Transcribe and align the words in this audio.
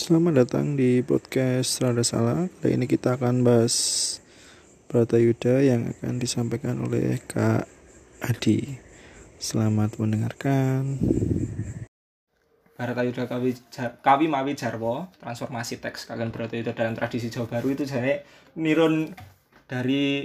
Selamat 0.00 0.32
datang 0.32 0.80
di 0.80 1.04
podcast 1.04 1.76
Rada 1.84 2.00
Salah. 2.00 2.48
Kali 2.48 2.72
ini 2.72 2.88
kita 2.88 3.20
akan 3.20 3.44
bahas 3.44 4.16
Yuda 5.20 5.60
yang 5.60 5.92
akan 5.92 6.16
disampaikan 6.16 6.80
oleh 6.80 7.20
Kak 7.28 7.68
Adi. 8.24 8.80
Selamat 9.36 10.00
mendengarkan. 10.00 10.96
Yuda 12.80 13.28
Kawi, 13.28 13.52
Kawi 14.00 14.24
Mawi 14.24 14.56
Jarwo, 14.56 15.12
transformasi 15.20 15.84
teks 15.84 16.08
kalian 16.08 16.32
Yuda 16.32 16.72
dalam 16.72 16.96
tradisi 16.96 17.28
Jawa 17.28 17.60
Baru 17.60 17.68
itu 17.68 17.84
jadi 17.84 18.24
nirun 18.56 19.12
dari 19.68 20.24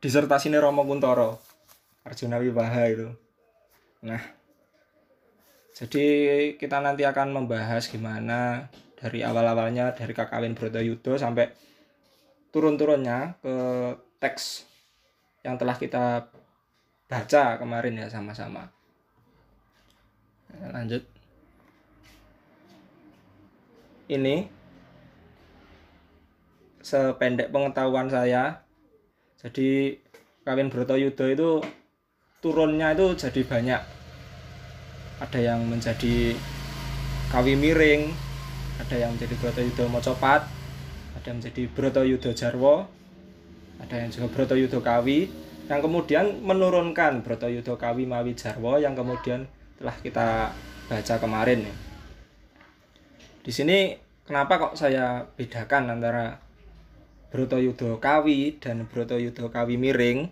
disertasi 0.00 0.48
Romo 0.56 0.88
Kuntoro, 0.88 1.36
Arjuna 2.00 2.40
Wibaha 2.40 2.82
itu. 2.88 3.12
Nah, 4.08 4.37
jadi 5.78 6.06
kita 6.58 6.82
nanti 6.82 7.06
akan 7.06 7.38
membahas 7.38 7.86
gimana 7.86 8.66
dari 8.98 9.22
awal-awalnya 9.22 9.94
dari 9.94 10.10
Kakawin 10.10 10.58
Brotoyudo 10.58 11.14
sampai 11.14 11.54
turun-turunnya 12.50 13.38
ke 13.38 13.54
teks 14.18 14.66
yang 15.46 15.54
telah 15.54 15.78
kita 15.78 16.26
baca 17.06 17.44
kemarin 17.62 17.94
ya 17.94 18.10
sama-sama. 18.10 18.66
Lanjut. 20.50 21.06
Ini 24.10 24.50
sependek 26.82 27.54
pengetahuan 27.54 28.10
saya. 28.10 28.66
Jadi 29.38 29.94
Kawin 30.42 30.74
Brotoyudo 30.74 31.30
itu 31.30 31.62
turunnya 32.42 32.98
itu 32.98 33.14
jadi 33.14 33.46
banyak 33.46 33.97
ada 35.18 35.38
yang 35.38 35.66
menjadi 35.66 36.38
kawi 37.34 37.58
miring 37.58 38.14
ada 38.78 38.94
yang 38.94 39.14
menjadi 39.18 39.34
Broto 39.38 39.60
Yudo 39.62 39.84
Mocopat 39.90 40.46
ada 41.18 41.26
yang 41.26 41.38
menjadi 41.42 41.62
Broto 41.70 42.02
Yudo 42.06 42.30
Jarwo 42.34 42.86
ada 43.78 43.94
yang 43.94 44.10
juga 44.10 44.26
Broto 44.26 44.58
Yudo 44.58 44.82
Kawi. 44.82 45.30
Yang 45.70 45.86
kemudian 45.86 46.42
menurunkan 46.42 47.22
Broto 47.22 47.46
Yudo 47.46 47.78
Kawi 47.78 48.10
Mawi 48.10 48.34
Jarwo 48.34 48.74
yang 48.80 48.98
kemudian 48.98 49.46
telah 49.78 49.94
kita 50.02 50.50
baca 50.90 51.14
kemarin 51.22 51.62
di 53.48 53.56
sini 53.56 53.96
kenapa 54.28 54.60
kok 54.60 54.76
saya 54.76 55.24
bedakan 55.24 55.88
antara 55.88 56.36
Broto 57.32 57.56
Yudo 57.56 57.96
Kawi 57.96 58.60
dan 58.60 58.84
Broto 58.84 59.16
Yudo 59.16 59.48
Kawi 59.48 59.80
Miring? 59.80 60.28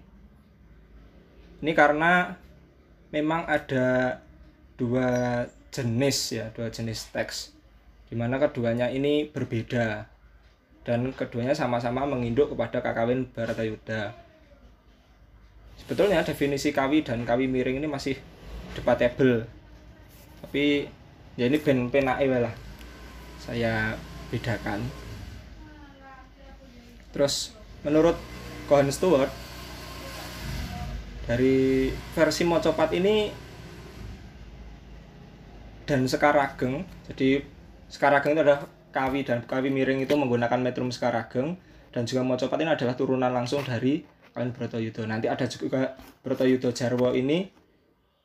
Ini 1.65 1.73
karena 1.73 2.37
memang 3.17 3.49
ada 3.49 4.21
dua 4.77 5.43
jenis 5.73 6.37
ya 6.37 6.53
dua 6.53 6.69
jenis 6.73 7.09
teks. 7.13 7.53
Di 8.07 8.15
mana 8.15 8.39
keduanya 8.39 8.89
ini 8.93 9.27
berbeda. 9.29 10.09
Dan 10.87 11.11
keduanya 11.11 11.51
sama-sama 11.51 12.07
menginduk 12.07 12.55
kepada 12.55 12.79
kakawin 12.79 13.27
Baratayuda 13.35 14.27
sebetulnya 15.87 16.25
definisi 16.25 16.73
kawi 16.73 17.05
dan 17.05 17.23
kawi 17.23 17.47
miring 17.47 17.79
ini 17.79 17.89
masih 17.89 18.17
debatable. 18.73 19.45
Tapi 20.43 20.89
ya 21.37 21.45
ini 21.47 21.59
ben 21.61 21.93
penae 21.93 22.27
lah. 22.27 22.55
Saya 23.41 23.95
bedakan. 24.33 24.83
Terus 27.13 27.55
menurut 27.87 28.19
Cohen 28.67 28.91
Stewart 28.91 29.31
dari 31.31 31.89
versi 32.19 32.43
Mocopat 32.43 32.91
ini 32.97 33.31
dan 35.87 36.05
sekarageng. 36.05 36.85
Jadi 37.07 37.41
sekarageng 37.89 38.35
itu 38.35 38.43
adalah 38.43 38.67
kawi 38.91 39.23
dan 39.23 39.47
kawi 39.47 39.71
miring 39.71 40.03
itu 40.03 40.13
menggunakan 40.19 40.59
metrum 40.61 40.91
sekarageng. 40.91 41.57
Dan 41.95 42.05
juga 42.05 42.21
mocopat 42.27 42.61
ini 42.61 42.71
adalah 42.77 42.93
turunan 42.93 43.33
langsung 43.33 43.65
dari 43.65 44.05
kawin 44.37 44.53
Brotoyudo 44.53 45.09
nanti 45.09 45.33
ada 45.33 45.49
juga 45.49 45.97
Brotoyudo 46.21 46.69
Jarwo 46.69 47.17
ini 47.17 47.49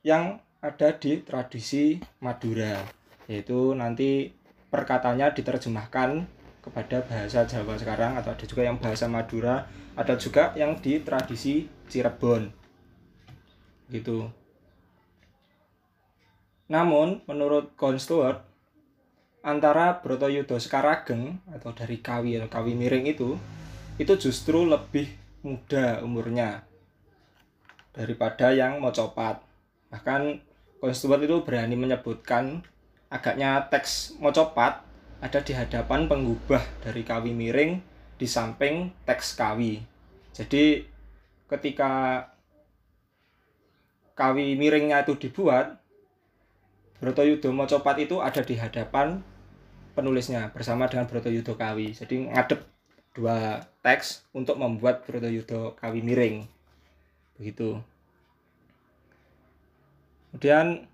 yang 0.04 0.44
ada 0.60 0.92
di 1.00 1.24
tradisi 1.24 1.96
Madura 2.20 2.84
yaitu 3.32 3.72
nanti 3.72 4.28
perkatanya 4.68 5.32
diterjemahkan 5.32 6.28
kepada 6.60 7.00
bahasa 7.08 7.48
Jawa 7.48 7.80
sekarang 7.80 8.20
atau 8.20 8.36
ada 8.36 8.44
juga 8.44 8.68
yang 8.68 8.76
bahasa 8.76 9.08
Madura 9.08 9.64
ada 9.96 10.20
juga 10.20 10.52
yang 10.60 10.76
di 10.84 11.00
tradisi 11.00 11.72
Cirebon. 11.88 12.52
Gitu 13.88 14.41
namun, 16.72 17.20
menurut 17.28 17.76
Con 17.76 18.00
Stewart, 18.00 18.40
antara 19.44 20.00
Brotoyudo 20.00 20.56
Sekarageng 20.56 21.44
atau 21.52 21.76
dari 21.76 22.00
Kawi 22.00 22.40
atau 22.40 22.48
Kawi 22.48 22.80
Miring 22.80 23.12
itu, 23.12 23.36
itu 24.00 24.14
justru 24.16 24.64
lebih 24.64 25.12
muda 25.44 26.00
umurnya 26.00 26.64
daripada 27.92 28.56
yang 28.56 28.80
Mocopat. 28.80 29.44
Bahkan 29.92 30.40
Con 30.80 30.96
Stewart 30.96 31.28
itu 31.28 31.44
berani 31.44 31.76
menyebutkan 31.76 32.64
agaknya 33.12 33.68
teks 33.68 34.16
Mocopat 34.24 34.80
ada 35.20 35.40
di 35.44 35.52
hadapan 35.52 36.08
penggubah 36.08 36.64
dari 36.88 37.04
Kawi 37.04 37.36
Miring 37.36 37.84
di 38.16 38.28
samping 38.30 38.96
teks 39.04 39.36
Kawi. 39.36 39.84
Jadi 40.31 40.88
ketika 41.52 42.24
Kawi 44.16 44.56
Miringnya 44.56 45.04
itu 45.04 45.20
dibuat, 45.20 45.81
Brotoyudo 47.01 47.50
Mocopat 47.50 47.97
itu 47.97 48.22
ada 48.22 48.45
di 48.45 48.53
hadapan 48.53 49.25
penulisnya 49.97 50.53
bersama 50.53 50.85
dengan 50.85 51.09
Brotoyudo 51.09 51.57
Kawi. 51.57 51.97
Jadi 51.97 52.29
ngadep 52.29 52.62
dua 53.17 53.66
teks 53.81 54.29
untuk 54.38 54.62
membuat 54.62 55.01
Brotoyudo 55.09 55.73
Kawi 55.81 56.06
miring. 56.06 56.45
Begitu. 57.41 57.81
Kemudian 60.31 60.88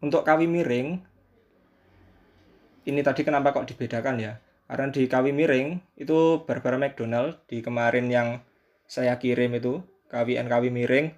untuk 0.00 0.24
kawi 0.24 0.48
miring 0.48 1.02
ini 2.88 3.00
tadi 3.04 3.20
kenapa 3.20 3.52
kok 3.52 3.68
dibedakan 3.68 4.16
ya? 4.16 4.40
Karena 4.64 4.88
di 4.88 5.04
kawi 5.04 5.34
miring 5.36 6.00
itu 6.00 6.40
Barbara 6.48 6.80
McDonald 6.80 7.36
di 7.50 7.60
kemarin 7.60 8.08
yang 8.08 8.40
saya 8.88 9.20
kirim 9.20 9.52
itu 9.58 9.84
kawi 10.08 10.40
and 10.40 10.48
kawi 10.48 10.72
miring 10.72 11.12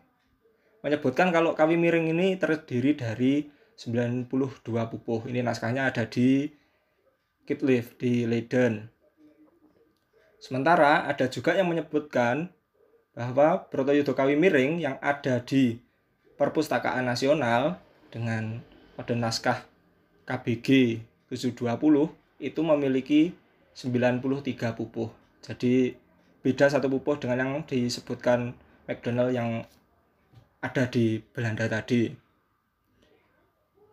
menyebutkan 0.81 1.33
kalau 1.33 1.53
kawi 1.57 1.81
miring 1.81 2.13
ini 2.13 2.37
terdiri 2.37 2.97
dari 2.97 3.49
92 3.81 4.29
pupuh. 4.65 5.25
Ini 5.25 5.41
naskahnya 5.41 5.89
ada 5.89 6.05
di 6.05 6.53
Kitleaf 7.49 7.97
di 7.97 8.29
Leiden. 8.29 8.93
Sementara 10.41 11.05
ada 11.05 11.29
juga 11.29 11.53
yang 11.53 11.69
menyebutkan 11.69 12.49
bahwa 13.13 13.69
Brotoyudo 13.69 14.17
Kawi 14.17 14.41
Miring 14.41 14.81
yang 14.81 14.97
ada 15.05 15.43
di 15.45 15.77
Perpustakaan 16.41 17.05
Nasional 17.05 17.77
dengan 18.09 18.65
pada 18.97 19.13
naskah 19.13 19.61
KBG 20.25 21.01
720 21.29 22.09
itu 22.41 22.61
memiliki 22.65 23.37
93 23.77 24.73
pupuh. 24.73 25.13
Jadi 25.45 25.93
beda 26.41 26.73
satu 26.73 26.89
pupuh 26.89 27.21
dengan 27.21 27.45
yang 27.45 27.53
disebutkan 27.69 28.57
McDonald 28.89 29.37
yang 29.37 29.69
ada 30.61 30.85
di 30.89 31.21
Belanda 31.21 31.67
tadi. 31.67 32.13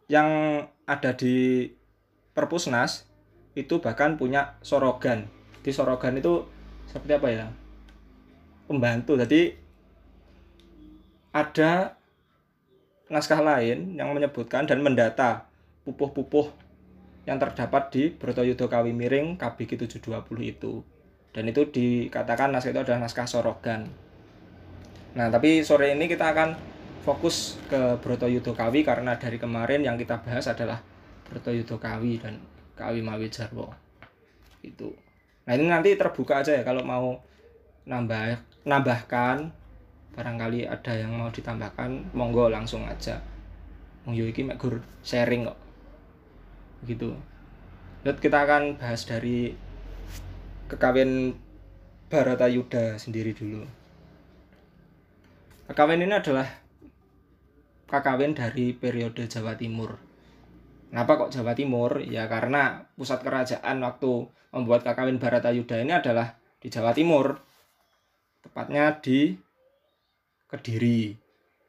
Yang 0.08 0.30
ada 0.88 1.12
di 1.16 1.68
Perpusnas 2.36 3.08
itu 3.56 3.80
bahkan 3.82 4.20
punya 4.20 4.60
sorogan. 4.62 5.28
Di 5.64 5.72
sorogan 5.74 6.20
itu 6.20 6.46
seperti 6.88 7.14
apa 7.18 7.28
ya? 7.32 7.46
Pembantu. 8.68 9.16
Jadi 9.18 9.56
ada 11.32 11.96
naskah 13.08 13.40
lain 13.40 13.96
yang 13.96 14.12
menyebutkan 14.12 14.68
dan 14.68 14.84
mendata 14.84 15.48
pupuh-pupuh 15.88 16.52
yang 17.28 17.40
terdapat 17.40 17.92
di 17.92 18.04
Brotoyudo 18.12 18.68
Kawi 18.68 18.92
Miring 18.96 19.36
KBG 19.40 19.88
720 19.88 20.24
itu. 20.48 20.84
Dan 21.32 21.52
itu 21.52 21.68
dikatakan 21.68 22.52
naskah 22.52 22.72
itu 22.72 22.82
adalah 22.84 23.04
naskah 23.04 23.28
sorogan. 23.28 24.07
Nah, 25.16 25.32
tapi 25.32 25.64
sore 25.64 25.96
ini 25.96 26.10
kita 26.10 26.36
akan 26.36 26.58
fokus 27.08 27.56
ke 27.72 27.96
Broto 28.04 28.28
Yudo 28.28 28.52
Kawi 28.52 28.84
karena 28.84 29.16
dari 29.16 29.40
kemarin 29.40 29.86
yang 29.86 29.96
kita 29.96 30.20
bahas 30.20 30.50
adalah 30.52 30.84
Broto 31.24 31.56
Yudo 31.56 31.80
Kawi 31.80 32.20
dan 32.20 32.42
Kawi 32.76 33.00
Mawi 33.00 33.32
Jarwo. 33.32 33.72
Itu. 34.60 34.92
Nah, 35.48 35.56
ini 35.56 35.72
nanti 35.72 35.96
terbuka 35.96 36.44
aja 36.44 36.52
ya 36.52 36.68
kalau 36.68 36.84
mau 36.84 37.16
nambah 37.88 38.36
nambahkan 38.68 39.48
barangkali 40.12 40.68
ada 40.68 40.92
yang 40.98 41.16
mau 41.16 41.32
ditambahkan 41.32 42.12
monggo 42.12 42.52
langsung 42.52 42.84
aja. 42.84 43.22
Wong 44.04 44.18
yo 44.18 44.28
iki 44.28 44.44
mek 44.44 44.60
sharing 45.06 45.48
kok. 45.48 45.60
Begitu. 46.84 47.16
Lalu 48.04 48.20
kita 48.20 48.44
akan 48.44 48.76
bahas 48.76 49.08
dari 49.08 49.54
kekawin 50.68 51.36
Baratayuda 52.08 52.96
sendiri 52.96 53.36
dulu. 53.36 53.68
KKWN 55.68 56.08
ini 56.08 56.16
adalah 56.16 56.48
KKWN 57.92 58.40
dari 58.40 58.72
periode 58.72 59.28
Jawa 59.28 59.52
Timur. 59.60 60.00
Kenapa 60.88 61.20
kok 61.20 61.36
Jawa 61.36 61.52
Timur? 61.60 62.00
Ya 62.00 62.24
karena 62.32 62.88
pusat 62.96 63.20
kerajaan 63.20 63.84
waktu 63.84 64.32
membuat 64.56 64.88
Kakawin 64.88 65.20
Baratayuda 65.20 65.84
ini 65.84 65.92
adalah 65.92 66.40
di 66.64 66.72
Jawa 66.72 66.96
Timur. 66.96 67.44
Tepatnya 68.40 68.96
di 69.04 69.36
Kediri. 70.48 71.12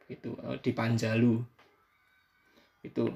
Gitu, 0.07 0.31
eh, 0.47 0.59
di 0.63 0.71
Panjalu. 0.71 1.43
Itu. 2.87 3.11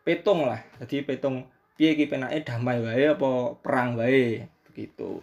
Petung 0.02 0.50
lah. 0.50 0.66
Jadi 0.82 1.06
petung 1.06 1.46
piye 1.78 1.94
ki 1.94 2.10
penake 2.10 2.42
damai 2.42 2.82
wae 2.82 3.12
apa 3.14 3.60
perang 3.62 4.00
wae 4.00 4.50
begitu. 4.66 5.22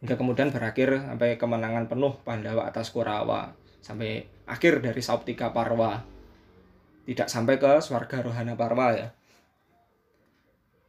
Hingga 0.00 0.16
kemudian 0.16 0.48
berakhir 0.48 0.96
sampai 0.96 1.36
kemenangan 1.36 1.92
penuh 1.92 2.16
Pandawa 2.24 2.72
atas 2.72 2.88
Kurawa 2.88 3.52
sampai 3.84 4.24
akhir 4.48 4.80
dari 4.80 5.04
Sauptika 5.04 5.52
Parwa 5.52 6.00
tidak 7.10 7.26
sampai 7.26 7.58
ke 7.58 7.82
Swarga 7.82 8.22
Rohana 8.22 8.54
Parwa 8.54 8.94
ya. 8.94 9.10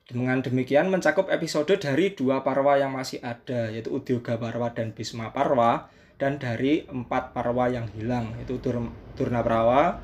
Dengan 0.05 0.45
demikian 0.45 0.93
mencakup 0.93 1.33
episode 1.33 1.73
dari 1.81 2.13
dua 2.13 2.45
Parwa 2.45 2.77
yang 2.77 2.93
masih 2.93 3.17
ada 3.25 3.73
yaitu 3.73 3.89
Udyoga 3.89 4.37
Parwa 4.37 4.69
dan 4.69 4.93
Bisma 4.93 5.33
Parwa 5.33 5.89
dan 6.21 6.37
dari 6.37 6.85
empat 6.85 7.33
Parwa 7.33 7.73
yang 7.73 7.89
hilang 7.97 8.37
yaitu 8.37 8.61
Dur 8.61 8.93
Durna 9.17 9.41
Parwa, 9.41 9.97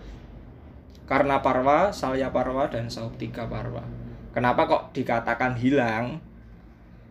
Karna 1.05 1.45
Parwa, 1.45 1.93
Salya 1.93 2.33
Parwa 2.33 2.65
dan 2.65 2.89
Sauptika 2.89 3.45
Parwa. 3.45 3.85
Kenapa 4.33 4.65
kok 4.65 4.97
dikatakan 4.97 5.53
hilang 5.53 6.17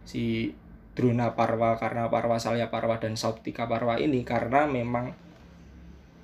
si 0.03 0.51
Druna 0.99 1.39
Parwa, 1.39 1.79
Karna 1.79 2.11
Parwa, 2.11 2.43
Salya 2.43 2.75
Parwa 2.75 2.99
dan 2.99 3.15
Sauptika 3.15 3.71
Parwa 3.71 4.03
ini 4.03 4.27
karena 4.27 4.67
memang 4.67 5.15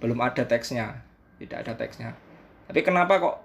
belum 0.03 0.19
ada 0.19 0.51
teksnya, 0.51 1.07
tidak 1.39 1.63
ada 1.63 1.79
teksnya. 1.79 2.32
Tapi 2.73 2.89
kenapa 2.89 3.21
kok 3.21 3.37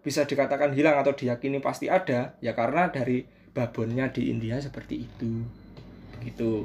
bisa 0.00 0.24
dikatakan 0.24 0.72
hilang 0.72 0.96
atau 0.96 1.12
diyakini 1.12 1.60
pasti 1.60 1.92
ada? 1.92 2.40
Ya 2.40 2.56
karena 2.56 2.88
dari 2.88 3.20
babonnya 3.52 4.08
di 4.08 4.32
India 4.32 4.56
seperti 4.64 5.04
itu. 5.04 5.44
Gitu. 6.24 6.64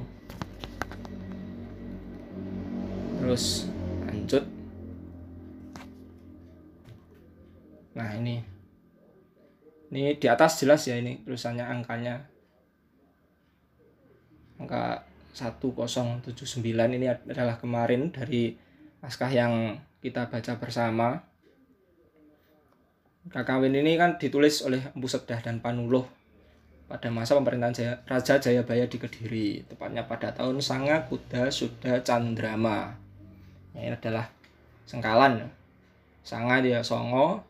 Terus 3.19 3.68
lanjut. 4.07 4.48
Nah, 8.00 8.15
ini. 8.15 8.39
Ini 9.92 10.15
di 10.15 10.27
atas 10.31 10.63
jelas 10.63 10.88
ya 10.88 10.95
ini 10.95 11.27
tulisannya 11.27 11.68
angkanya. 11.68 12.24
Angka 14.63 15.04
1079 15.36 16.31
ini 16.71 17.12
adalah 17.12 17.59
kemarin 17.59 18.15
dari 18.15 18.56
naskah 19.04 19.27
yang 19.27 19.75
kita 20.00 20.31
baca 20.31 20.56
bersama 20.56 21.36
Kakawin 23.27 23.75
ini 23.75 23.99
kan 23.99 24.15
ditulis 24.15 24.63
oleh 24.63 24.79
Empu 24.95 25.11
Sedah 25.11 25.43
dan 25.43 25.59
Panuluh 25.59 26.07
pada 26.87 27.11
masa 27.11 27.35
pemerintahan 27.35 27.75
Jaya, 27.75 27.93
Raja 28.07 28.39
Jayabaya 28.39 28.87
di 28.87 28.95
Kediri, 28.95 29.67
tepatnya 29.67 30.07
pada 30.07 30.31
tahun 30.31 30.63
Sanga 30.63 31.03
Kuda 31.03 31.51
Suda 31.51 31.99
Candrama. 31.99 32.95
Ya, 33.75 33.91
ini 33.91 33.91
adalah 33.91 34.31
sengkalan. 34.87 35.51
Sanga 36.23 36.63
dia 36.63 36.79
songo, 36.83 37.43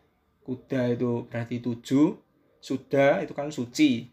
kuda 0.46 0.98
itu 0.98 1.26
berarti 1.30 1.62
tujuh, 1.62 2.18
suda 2.58 3.22
itu 3.22 3.34
kan 3.38 3.54
suci. 3.54 4.10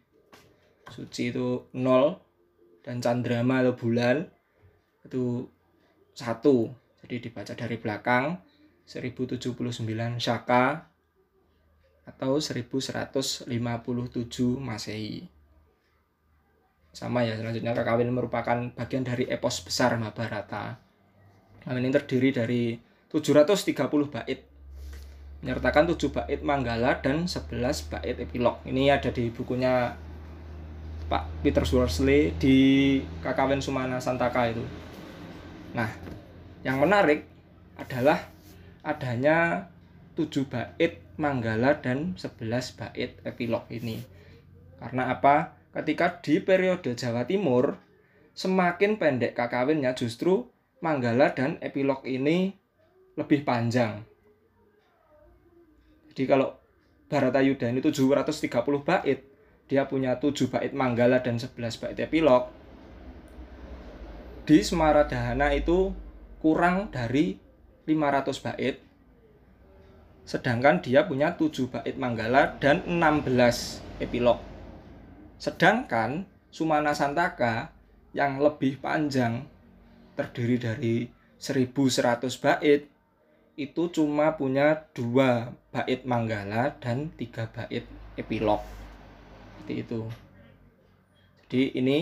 Suci 0.88 1.32
itu 1.32 1.72
nol, 1.72 2.20
dan 2.84 3.00
candrama 3.00 3.64
atau 3.64 3.74
bulan 3.76 4.28
itu 5.08 5.48
satu. 6.12 6.68
Jadi 7.00 7.28
dibaca 7.28 7.52
dari 7.56 7.76
belakang 7.80 8.36
1079 8.84 10.20
Shaka 10.20 10.93
atau 12.04 12.36
1157 12.36 13.48
Masehi. 14.60 15.24
Sama 16.94 17.26
ya, 17.26 17.34
selanjutnya 17.34 17.74
Kakawin 17.74 18.12
merupakan 18.14 18.70
bagian 18.78 19.02
dari 19.02 19.26
epos 19.26 19.64
besar 19.66 19.98
Mahabharata. 19.98 20.78
Kakawin 21.64 21.82
ini 21.82 21.90
terdiri 21.90 22.30
dari 22.30 22.62
730 23.10 24.14
bait 24.14 24.40
menyertakan 25.44 25.92
7 25.92 26.08
bait 26.08 26.40
Manggala 26.40 27.04
dan 27.04 27.28
11 27.28 27.92
bait 27.92 28.16
epilog. 28.16 28.62
Ini 28.64 28.96
ada 28.96 29.12
di 29.12 29.28
bukunya 29.28 29.92
Pak 31.04 31.44
Peter 31.44 31.60
Worsley 31.68 32.32
di 32.40 32.56
Kakawin 33.20 33.60
Sumana 33.60 34.00
Santaka 34.00 34.48
itu. 34.48 34.64
Nah, 35.76 35.90
yang 36.64 36.80
menarik 36.80 37.28
adalah 37.76 38.24
adanya 38.80 39.68
7 40.14 40.46
bait 40.46 41.02
Manggala 41.18 41.78
dan 41.78 42.14
11 42.18 42.78
bait 42.78 43.18
epilog 43.22 43.66
ini. 43.70 44.02
Karena 44.78 45.10
apa? 45.14 45.58
Ketika 45.74 46.22
di 46.22 46.38
periode 46.38 46.94
Jawa 46.94 47.26
Timur 47.26 47.78
semakin 48.34 48.98
pendek 48.98 49.34
kakawinnya 49.34 49.94
justru 49.98 50.46
Manggala 50.82 51.34
dan 51.34 51.58
epilog 51.64 52.04
ini 52.06 52.54
lebih 53.16 53.46
panjang. 53.46 54.04
Jadi 56.12 56.30
kalau 56.30 56.54
Baratayuda 57.08 57.72
ini 57.72 57.80
730 57.80 58.50
bait, 58.84 59.24
dia 59.66 59.82
punya 59.88 60.20
7 60.20 60.52
bait 60.52 60.70
Manggala 60.76 61.24
dan 61.24 61.40
11 61.40 61.80
bait 61.80 61.96
epilog. 61.98 62.52
Di 64.44 64.60
Semaradahana 64.60 65.56
itu 65.56 65.96
kurang 66.44 66.92
dari 66.92 67.40
500 67.88 68.44
bait 68.44 68.83
sedangkan 70.24 70.80
dia 70.80 71.04
punya 71.04 71.36
7 71.36 71.68
bait 71.68 71.96
manggala 72.00 72.56
dan 72.60 72.80
16 72.88 73.80
epilog. 74.00 74.40
Sedangkan 75.36 76.24
Sumana 76.48 76.96
Santaka 76.96 77.74
yang 78.14 78.40
lebih 78.40 78.78
panjang 78.78 79.44
terdiri 80.14 80.56
dari 80.56 80.94
1100 81.38 82.24
bait 82.40 82.88
itu 83.54 83.82
cuma 83.94 84.34
punya 84.34 84.90
dua 84.90 85.54
bait 85.70 86.02
manggala 86.02 86.74
dan 86.82 87.14
tiga 87.14 87.46
bait 87.54 87.86
epilog 88.18 88.58
seperti 89.62 89.74
itu 89.86 90.00
jadi 91.46 91.62
ini 91.78 91.98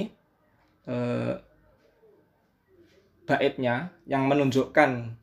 eh, 0.89 1.35
baitnya 3.29 3.93
yang 4.09 4.25
menunjukkan 4.27 5.21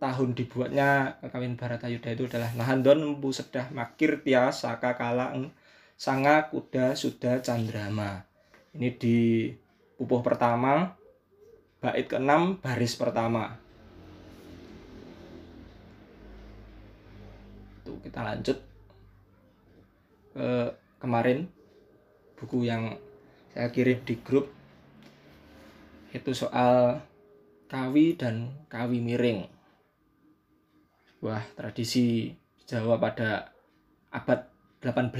tahun 0.00 0.32
dibuatnya 0.32 1.20
kawin 1.28 1.60
Baratayuda 1.60 2.16
itu 2.16 2.24
adalah 2.24 2.48
Nahandon 2.56 3.04
Empu 3.04 3.36
Sedah 3.36 3.68
Makir 3.76 4.24
Tia 4.24 4.48
Saka 4.48 4.96
Kala 4.96 5.36
Sanga 6.00 6.48
Kuda 6.48 6.96
Suda 6.96 7.44
Candrama. 7.44 8.24
Ini 8.72 8.96
di 8.96 9.52
pupuh 10.00 10.24
pertama 10.24 10.96
bait 11.84 12.08
keenam 12.08 12.56
baris 12.64 12.96
pertama. 12.96 13.60
Itu 17.84 18.00
kita 18.00 18.24
lanjut 18.24 18.56
ke 20.32 20.48
kemarin. 20.96 21.44
Buku 22.40 22.64
yang 22.64 22.96
saya 23.52 23.68
kirim 23.68 24.00
di 24.08 24.16
grup 24.24 24.48
itu 26.16 26.32
soal 26.32 27.04
kawi 27.68 28.16
dan 28.16 28.48
kawi 28.72 28.96
miring 29.04 29.59
sebuah 31.20 31.52
tradisi 31.52 32.32
Jawa 32.64 32.96
pada 32.96 33.52
abad 34.08 34.48
18 34.80 35.12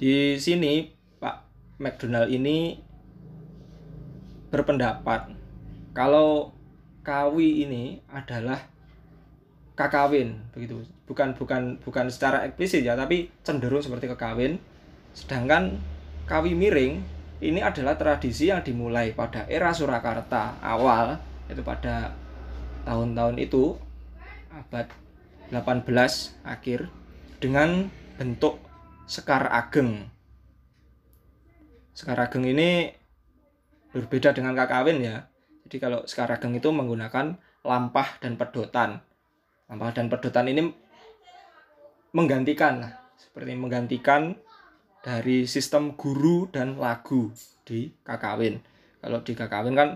di 0.00 0.40
sini 0.40 0.88
Pak 1.20 1.36
McDonald 1.84 2.32
ini 2.32 2.80
berpendapat 4.48 5.36
kalau 5.92 6.48
kawi 7.04 7.68
ini 7.68 8.00
adalah 8.08 8.56
kakawin 9.76 10.48
begitu. 10.56 10.80
Bukan 11.04 11.36
bukan 11.36 11.76
bukan 11.84 12.08
secara 12.08 12.48
eksplisit 12.48 12.88
ya 12.88 12.96
tapi 12.96 13.28
cenderung 13.44 13.84
seperti 13.84 14.08
kekawin. 14.08 14.56
Sedangkan 15.12 15.76
kawi 16.24 16.56
miring 16.56 17.04
ini 17.44 17.60
adalah 17.60 18.00
tradisi 18.00 18.48
yang 18.48 18.64
dimulai 18.64 19.12
pada 19.12 19.44
era 19.44 19.76
Surakarta 19.76 20.56
awal 20.64 21.33
itu 21.48 21.60
pada 21.60 22.16
tahun-tahun 22.84 23.36
itu 23.40 23.76
abad 24.52 24.86
18 25.52 25.84
akhir 26.46 26.88
dengan 27.42 27.92
bentuk 28.16 28.60
sekar 29.04 29.50
ageng. 29.52 30.08
Sekar 31.92 32.16
ageng 32.16 32.48
ini 32.48 32.90
berbeda 33.92 34.32
dengan 34.34 34.56
kakawin 34.56 35.04
ya. 35.04 35.28
Jadi 35.68 35.76
kalau 35.80 36.00
sekar 36.08 36.32
ageng 36.32 36.56
itu 36.56 36.72
menggunakan 36.72 37.36
lampah 37.64 38.08
dan 38.20 38.36
pedotan. 38.36 39.00
Sampah 39.64 39.90
dan 39.96 40.06
pedotan 40.12 40.46
ini 40.48 40.68
menggantikan 42.14 42.94
seperti 43.16 43.56
menggantikan 43.56 44.38
dari 45.04 45.44
sistem 45.44 45.96
guru 45.98 46.48
dan 46.48 46.80
lagu 46.80 47.32
di 47.64 47.92
kakawin. 48.04 48.60
Kalau 49.00 49.20
di 49.20 49.32
kakawin 49.36 49.74
kan 49.76 49.88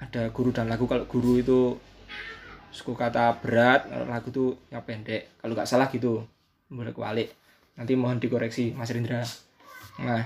ada 0.00 0.28
guru 0.30 0.50
dan 0.52 0.68
lagu. 0.68 0.84
Kalau 0.84 1.04
guru 1.08 1.40
itu 1.40 1.60
suku 2.70 2.92
kata 2.92 3.40
berat, 3.40 3.88
kalau 3.88 4.06
lagu 4.08 4.28
itu 4.28 4.46
yang 4.68 4.84
pendek. 4.84 5.40
Kalau 5.40 5.52
nggak 5.56 5.68
salah 5.68 5.88
gitu, 5.88 6.24
boleh 6.68 6.92
balik. 6.92 7.32
Nanti 7.76 7.92
mohon 7.96 8.20
dikoreksi 8.20 8.72
Mas 8.76 8.92
Rindra. 8.92 9.24
Nah, 10.00 10.24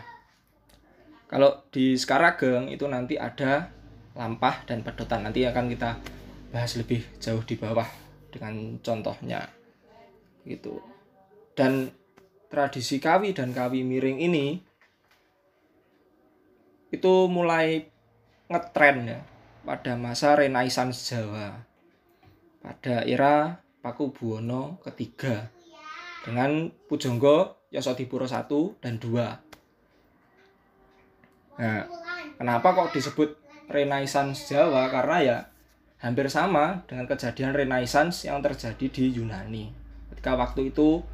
kalau 1.30 1.62
di 1.70 1.94
Sekarageng 1.94 2.70
itu 2.70 2.86
nanti 2.90 3.14
ada 3.18 3.70
lampah 4.18 4.66
dan 4.66 4.82
pedotan. 4.82 5.22
Nanti 5.22 5.46
akan 5.46 5.70
kita 5.70 5.98
bahas 6.50 6.74
lebih 6.74 7.06
jauh 7.22 7.42
di 7.46 7.54
bawah 7.54 7.86
dengan 8.30 8.78
contohnya 8.82 9.46
gitu 10.46 10.82
dan 11.54 11.92
tradisi 12.48 12.98
kawi 12.98 13.30
dan 13.36 13.52
kawi 13.52 13.86
miring 13.86 14.18
ini 14.18 14.58
itu 16.90 17.12
mulai 17.30 17.86
ngetren 18.50 18.98
ya 19.06 19.20
pada 19.64 19.96
masa 19.96 20.36
Renaissance 20.36 21.10
Jawa 21.10 21.64
pada 22.60 23.00
era 23.08 23.64
Paku 23.80 24.12
Buwono 24.12 24.76
ketiga 24.84 25.48
dengan 26.24 26.68
Pujangga 26.88 27.56
Yasodipuro 27.72 28.28
1 28.28 28.84
dan 28.84 29.00
2 29.00 29.08
nah 31.60 31.84
kenapa 32.36 32.72
kok 32.76 32.92
disebut 32.92 33.40
Renaissance 33.70 34.50
Jawa 34.50 34.90
karena 34.90 35.18
ya 35.22 35.38
hampir 36.00 36.32
sama 36.32 36.80
dengan 36.88 37.04
kejadian 37.04 37.52
Renaissance 37.52 38.24
yang 38.24 38.40
terjadi 38.40 38.88
di 38.88 39.04
Yunani. 39.20 39.68
Ketika 40.10 40.32
waktu 40.34 40.72
itu 40.72 41.04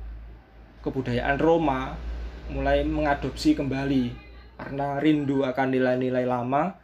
kebudayaan 0.86 1.36
Roma 1.42 1.98
mulai 2.54 2.86
mengadopsi 2.86 3.58
kembali 3.58 4.14
karena 4.56 5.02
rindu 5.02 5.42
akan 5.42 5.74
nilai-nilai 5.74 6.24
lama, 6.24 6.78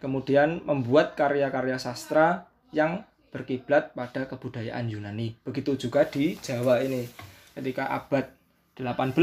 kemudian 0.00 0.64
membuat 0.64 1.14
karya-karya 1.14 1.76
sastra 1.76 2.48
yang 2.72 3.04
berkiblat 3.30 3.94
pada 3.94 4.26
kebudayaan 4.26 4.90
Yunani. 4.90 5.38
Begitu 5.46 5.76
juga 5.78 6.02
di 6.08 6.34
Jawa 6.40 6.82
ini. 6.82 7.06
Ketika 7.54 7.92
abad 7.92 8.32
18 8.74 9.14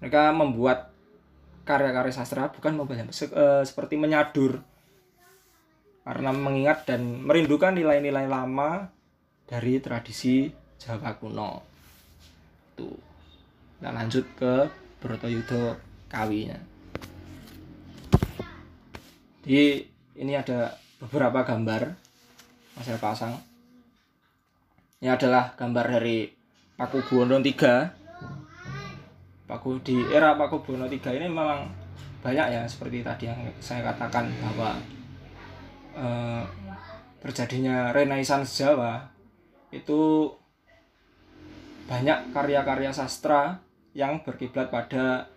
mereka 0.00 0.22
membuat 0.32 0.94
karya-karya 1.64 2.14
sastra 2.14 2.48
bukan 2.52 2.76
membanyak 2.76 3.10
eh, 3.12 3.64
seperti 3.64 3.96
menyadur 3.96 4.60
karena 6.04 6.30
mengingat 6.36 6.84
dan 6.84 7.24
merindukan 7.24 7.72
nilai-nilai 7.72 8.28
lama 8.28 8.92
dari 9.48 9.80
tradisi 9.80 10.52
Jawa 10.76 11.16
kuno. 11.16 11.64
Tuh. 12.76 12.98
Kita 13.80 13.90
lanjut 13.92 14.24
ke 14.36 14.68
Brotoyudo 15.00 15.76
Kawinya. 16.08 16.73
Di 19.44 19.84
ini 20.16 20.32
ada 20.32 20.72
beberapa 20.96 21.44
gambar 21.44 21.92
saya 22.80 22.96
pasang. 22.96 23.36
Ini 25.04 25.12
adalah 25.12 25.52
gambar 25.52 26.00
dari 26.00 26.32
Paku 26.74 27.04
Buwono 27.04 27.38
III. 27.44 27.92
Paku 29.44 29.84
di 29.84 30.00
era 30.08 30.32
Paku 30.32 30.64
Buwono 30.64 30.88
III 30.88 31.20
ini 31.20 31.28
memang 31.28 31.68
banyak 32.24 32.46
ya 32.56 32.64
seperti 32.64 33.04
tadi 33.04 33.28
yang 33.28 33.40
saya 33.60 33.84
katakan 33.92 34.32
bahwa 34.40 34.80
eh, 35.92 36.42
terjadinya 37.20 37.92
Renaissance 37.92 38.56
Jawa 38.56 39.12
itu 39.68 40.32
banyak 41.84 42.32
karya-karya 42.32 42.96
sastra 42.96 43.60
yang 43.92 44.24
berkiblat 44.24 44.72
pada 44.72 45.28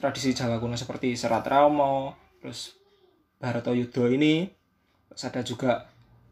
tradisi 0.00 0.32
Jawa 0.32 0.56
kuno 0.56 0.72
seperti 0.72 1.12
Serat 1.12 1.44
Raumo, 1.44 2.16
terus 2.40 2.85
Bharata 3.36 3.72
Yudha 3.72 4.08
ini, 4.08 4.48
terus 5.12 5.22
ada 5.28 5.40
juga 5.44 5.84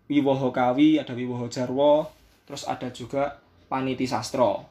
Wiwoho 0.08 0.52
Kawi, 0.52 1.00
ada 1.00 1.12
Wiwoho 1.12 1.48
Jarwo, 1.48 2.08
terus 2.44 2.64
ada 2.68 2.88
juga 2.92 3.40
Paniti 3.68 4.04
Sastro. 4.04 4.64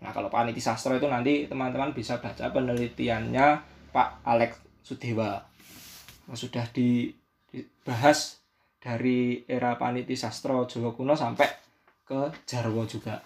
Nah 0.00 0.10
kalau 0.12 0.32
Paniti 0.32 0.60
Sastro 0.60 0.96
itu 0.96 1.08
nanti 1.08 1.44
teman-teman 1.48 1.92
bisa 1.92 2.20
baca 2.20 2.48
penelitiannya 2.48 3.46
Pak 3.92 4.24
Alex 4.24 4.60
Sudewa. 4.84 5.40
Sudah 6.32 6.68
di 6.72 7.08
dibahas 7.48 8.40
dari 8.78 9.44
era 9.48 9.76
Paniti 9.80 10.14
Sastro 10.16 10.68
Jawa 10.68 10.92
kuno 10.92 11.16
sampai 11.16 11.48
ke 12.04 12.32
Jarwo 12.48 12.84
juga. 12.88 13.20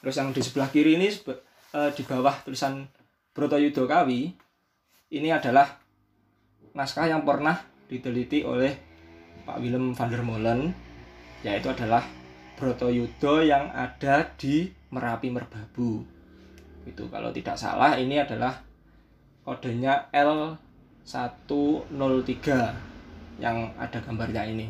Terus 0.00 0.14
yang 0.20 0.36
di 0.36 0.40
sebelah 0.44 0.68
kiri 0.68 1.00
ini 1.00 1.08
eh, 1.08 1.90
di 1.96 2.02
bawah 2.04 2.44
tulisan 2.44 2.84
Brotoyudo 3.32 3.88
Kawi 3.88 4.32
ini 5.16 5.28
adalah 5.32 5.83
naskah 6.74 7.06
yang 7.06 7.22
pernah 7.22 7.54
diteliti 7.86 8.42
oleh 8.42 8.74
Pak 9.46 9.62
Willem 9.62 9.94
van 9.94 10.10
der 10.10 10.22
Molen 10.26 10.60
yaitu 11.46 11.70
adalah 11.70 12.02
Brotoyudo 12.58 13.42
yang 13.42 13.70
ada 13.70 14.26
di 14.38 14.70
Merapi 14.90 15.30
Merbabu. 15.30 16.02
Itu 16.86 17.06
kalau 17.10 17.30
tidak 17.30 17.58
salah 17.58 17.94
ini 17.98 18.18
adalah 18.18 18.58
kodenya 19.46 20.10
L 20.14 20.58
103 21.04 21.90
yang 23.38 23.56
ada 23.76 23.98
gambarnya 24.00 24.42
ini. 24.48 24.66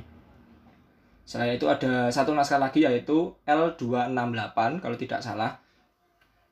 Selain 1.24 1.56
itu 1.56 1.64
ada 1.70 2.12
satu 2.12 2.36
naskah 2.36 2.60
lagi 2.60 2.84
yaitu 2.84 3.32
L268 3.48 4.58
kalau 4.82 4.96
tidak 5.00 5.24
salah. 5.24 5.56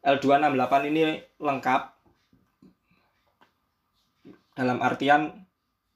L268 0.00 0.72
ini 0.88 1.20
lengkap 1.38 1.91
dalam 4.52 4.78
artian 4.84 5.48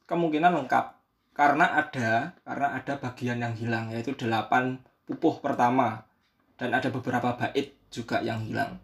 kemungkinan 0.08 0.56
lengkap 0.62 0.96
karena 1.36 1.68
ada 1.76 2.32
karena 2.40 2.66
ada 2.72 2.96
bagian 2.96 3.38
yang 3.44 3.52
hilang 3.52 3.92
yaitu 3.92 4.16
8 4.16 4.80
pupuh 5.04 5.44
pertama 5.44 6.08
dan 6.56 6.72
ada 6.72 6.88
beberapa 6.88 7.36
bait 7.36 7.76
juga 7.92 8.24
yang 8.24 8.40
hilang. 8.40 8.80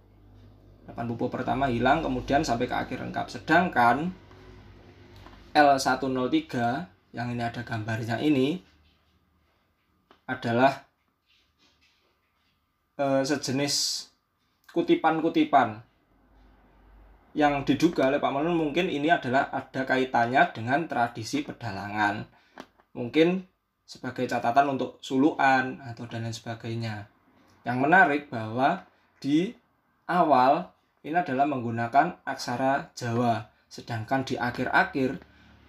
8 0.84 1.08
pupuh 1.16 1.32
pertama 1.32 1.72
hilang 1.72 2.04
kemudian 2.04 2.44
sampai 2.44 2.68
ke 2.68 2.76
akhir 2.76 3.00
lengkap. 3.00 3.26
Sedangkan 3.32 4.12
L103 5.56 6.52
yang 7.16 7.28
ini 7.32 7.42
ada 7.44 7.64
gambarnya 7.64 8.20
ini 8.20 8.60
adalah 10.28 10.84
eh, 13.00 13.22
sejenis 13.24 14.08
kutipan-kutipan 14.72 15.91
yang 17.32 17.64
diduga 17.64 18.12
oleh 18.12 18.20
Pak 18.20 18.32
Manun 18.32 18.56
mungkin 18.56 18.92
ini 18.92 19.08
adalah 19.08 19.48
ada 19.48 19.88
kaitannya 19.88 20.52
dengan 20.52 20.84
tradisi 20.84 21.40
pedalangan. 21.40 22.28
Mungkin 22.92 23.48
sebagai 23.88 24.28
catatan 24.28 24.76
untuk 24.76 25.00
suluan 25.00 25.80
atau 25.80 26.04
dan 26.08 26.28
lain 26.28 26.36
sebagainya. 26.36 27.08
Yang 27.64 27.78
menarik 27.80 28.22
bahwa 28.28 28.84
di 29.16 29.56
awal 30.08 30.72
ini 31.02 31.16
adalah 31.16 31.48
menggunakan 31.48 32.20
aksara 32.22 32.92
Jawa, 32.92 33.48
sedangkan 33.66 34.28
di 34.28 34.36
akhir-akhir 34.36 35.18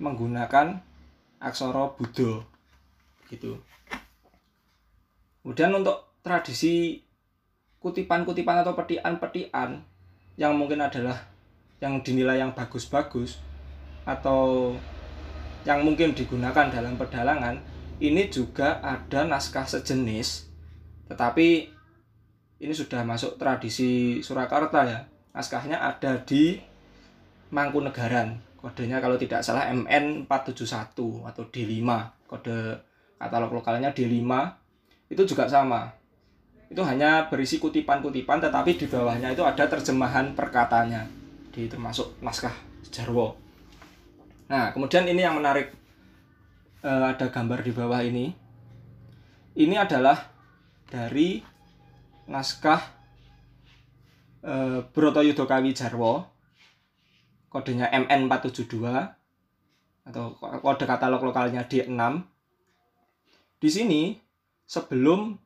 menggunakan 0.04 0.84
aksara 1.40 1.96
Buddha. 1.96 2.44
Gitu. 3.32 3.58
Kemudian 5.44 5.72
untuk 5.76 6.20
tradisi 6.24 7.04
kutipan-kutipan 7.84 8.64
atau 8.64 8.76
petian-petian 8.76 9.84
yang 10.40 10.56
mungkin 10.56 10.80
adalah 10.80 11.33
yang 11.84 12.00
dinilai 12.00 12.40
yang 12.40 12.56
bagus-bagus 12.56 13.44
atau 14.08 14.72
yang 15.68 15.84
mungkin 15.84 16.16
digunakan 16.16 16.72
dalam 16.72 16.96
pedalangan 16.96 17.60
ini 18.00 18.32
juga 18.32 18.80
ada 18.80 19.28
naskah 19.28 19.68
sejenis 19.68 20.48
tetapi 21.12 21.68
ini 22.64 22.72
sudah 22.72 23.04
masuk 23.04 23.36
tradisi 23.36 24.24
Surakarta 24.24 24.88
ya. 24.88 25.04
Naskahnya 25.36 25.84
ada 25.84 26.24
di 26.24 26.56
Mangkunegaran. 27.52 28.40
Kodenya 28.56 29.04
kalau 29.04 29.20
tidak 29.20 29.44
salah 29.44 29.68
MN 29.68 30.24
471 30.24 31.28
atau 31.28 31.44
D5 31.52 31.84
kode 32.32 32.80
katalog 33.20 33.52
lokalnya 33.60 33.92
D5 33.92 34.24
itu 35.12 35.22
juga 35.28 35.52
sama. 35.52 35.92
Itu 36.72 36.80
hanya 36.88 37.28
berisi 37.28 37.60
kutipan-kutipan 37.60 38.40
tetapi 38.40 38.80
di 38.80 38.88
bawahnya 38.88 39.36
itu 39.36 39.44
ada 39.44 39.68
terjemahan 39.68 40.32
perkatanya 40.32 41.23
di 41.54 41.70
termasuk 41.70 42.18
naskah 42.26 42.52
Jarwo. 42.90 43.38
Nah, 44.50 44.74
kemudian 44.74 45.06
ini 45.06 45.22
yang 45.22 45.38
menarik 45.38 45.70
e, 46.82 46.90
ada 46.90 47.30
gambar 47.30 47.62
di 47.62 47.72
bawah 47.72 48.02
ini. 48.02 48.34
Ini 49.54 49.76
adalah 49.78 50.18
dari 50.90 51.38
naskah 52.26 52.82
e, 54.42 54.54
Broto 54.90 55.22
Yudokawi 55.22 55.72
Jarwo. 55.78 56.34
Kodenya 57.54 57.94
MN472 57.94 58.82
atau 60.10 60.34
kode 60.42 60.90
katalog 60.90 61.22
lokalnya 61.22 61.70
D6. 61.70 62.02
Di 63.62 63.70
sini 63.70 64.18
sebelum 64.66 65.38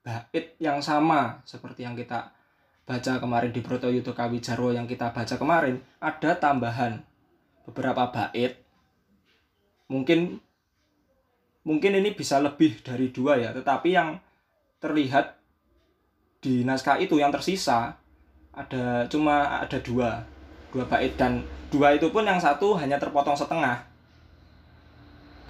bait 0.00 0.56
yang 0.56 0.80
sama 0.80 1.44
seperti 1.44 1.84
yang 1.84 1.92
kita 1.92 2.32
baca 2.84 3.22
kemarin 3.22 3.52
di 3.54 3.60
Broto 3.62 3.86
Yudo 3.86 4.12
Kawi 4.16 4.42
Jarwo 4.42 4.74
yang 4.74 4.88
kita 4.88 5.14
baca 5.14 5.34
kemarin 5.38 5.78
ada 6.02 6.36
tambahan 6.36 7.00
beberapa 7.68 8.10
bait. 8.10 8.58
Mungkin 9.90 10.38
mungkin 11.62 11.92
ini 11.98 12.16
bisa 12.16 12.40
lebih 12.40 12.80
dari 12.80 13.12
dua 13.12 13.36
ya 13.36 13.50
tetapi 13.52 13.92
yang 13.92 14.18
terlihat 14.80 15.36
di 16.40 16.64
naskah 16.64 16.96
itu 16.96 17.20
yang 17.20 17.28
tersisa 17.28 18.00
ada 18.50 19.04
cuma 19.06 19.60
ada 19.60 19.78
dua 19.78 20.24
dua 20.74 20.84
bait. 20.86 21.14
Dan 21.14 21.44
dua 21.70 21.94
itu 21.94 22.10
pun 22.10 22.26
yang 22.26 22.40
satu 22.40 22.74
hanya 22.78 22.98
terpotong 22.98 23.38
setengah. 23.38 23.86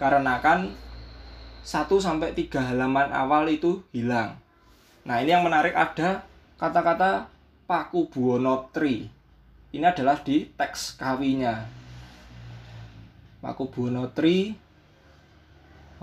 Karena 0.00 0.40
kan 0.40 0.72
satu 1.60 2.00
sampai 2.00 2.32
tiga 2.32 2.64
halaman 2.64 3.12
awal 3.12 3.48
itu 3.48 3.84
hilang. 3.92 4.40
Nah 5.04 5.20
ini 5.20 5.32
yang 5.32 5.44
menarik 5.44 5.76
ada 5.76 6.24
kata-kata 6.60 7.24
Paku 7.64 8.12
Buwono 8.12 8.68
Tri. 8.68 9.08
Ini 9.72 9.86
adalah 9.88 10.20
di 10.20 10.44
teks 10.44 11.00
kawinya 11.00 11.56
Paku 13.40 13.72
Buwono 13.72 14.12
Tri. 14.12 14.52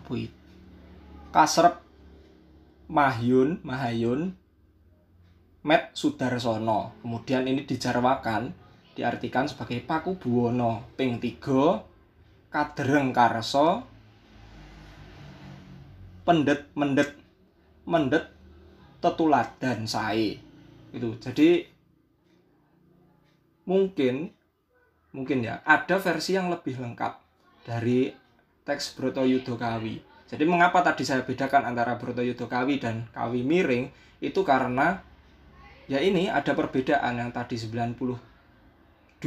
Apa 0.02 0.12
itu 0.17 0.34
Kasrep 1.30 1.78
Mahyun 2.89 3.62
Mahayun 3.62 4.34
Met 5.62 5.93
Sudarsono. 5.93 6.98
Kemudian 7.06 7.46
ini 7.46 7.62
dijarwakan 7.62 8.50
diartikan 8.98 9.46
sebagai 9.46 9.78
Paku 9.86 10.17
Buwono 10.17 10.89
ping 10.98 11.22
3 11.22 12.50
Kadereng 12.50 13.13
Karso 13.13 13.86
pendet 16.26 16.65
mendet 16.74 17.13
mendet 17.86 18.34
tetuladan 18.98 19.86
sae 19.86 20.46
itu. 20.93 21.15
Jadi 21.19 21.67
mungkin 23.67 24.32
mungkin 25.12 25.43
ya 25.43 25.60
ada 25.67 26.00
versi 26.00 26.38
yang 26.38 26.47
lebih 26.47 26.80
lengkap 26.80 27.19
dari 27.67 28.12
teks 28.63 28.95
Broto 28.95 29.28
Yudo 29.28 29.60
Kawi 29.60 30.08
jadi 30.28 30.43
mengapa 30.43 30.84
tadi 30.84 31.08
saya 31.08 31.23
bedakan 31.23 31.71
antara 31.71 31.95
Broto 31.95 32.19
Yudo 32.19 32.52
Kawi 32.52 32.84
dan 32.84 33.08
Kawi 33.15 33.47
Miring? 33.47 33.88
Itu 34.19 34.43
karena 34.43 35.00
ya 35.88 36.04
ini 36.04 36.28
ada 36.28 36.52
perbedaan 36.52 37.15
yang 37.15 37.32
tadi 37.32 37.56
92 37.56 39.23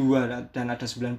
dan 0.52 0.66
ada 0.68 0.84
93 0.84 1.16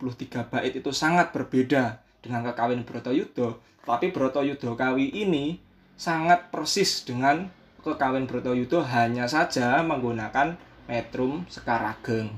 bait 0.53 0.73
itu 0.77 0.91
sangat 0.93 1.33
berbeda 1.33 1.97
dengan 2.21 2.45
kekawin 2.45 2.85
Broto 2.85 3.09
Yudo. 3.09 3.57
Tapi 3.81 4.13
Broto 4.13 4.45
Yudo 4.45 4.77
Kawi 4.77 5.17
ini 5.17 5.57
sangat 5.97 6.53
persis 6.53 7.01
dengan 7.01 7.49
kekawin 7.81 8.29
Brotoyudo 8.29 8.85
hanya 8.85 9.25
saja 9.25 9.81
menggunakan 9.81 10.55
metrum 10.85 11.45
sekarageng. 11.49 12.29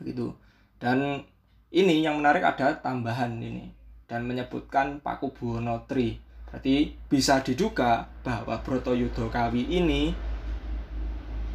Begitu. 0.00 0.32
Dan 0.80 1.24
ini 1.68 2.00
yang 2.00 2.20
menarik 2.22 2.44
ada 2.44 2.80
tambahan 2.80 3.36
ini 3.36 3.68
dan 4.08 4.24
menyebutkan 4.24 5.04
Paku 5.04 5.36
Buwono 5.36 5.84
Tri. 5.84 6.16
Berarti 6.48 6.96
bisa 7.12 7.44
diduga 7.44 8.08
bahwa 8.24 8.56
Brotoyudo 8.64 9.28
Kawi 9.28 9.68
ini 9.68 10.16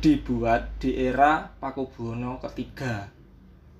dibuat 0.03 0.77
di 0.77 0.93
era 0.93 1.49
Paku 1.57 1.89
Buwono 1.89 2.37
ketiga. 2.37 3.09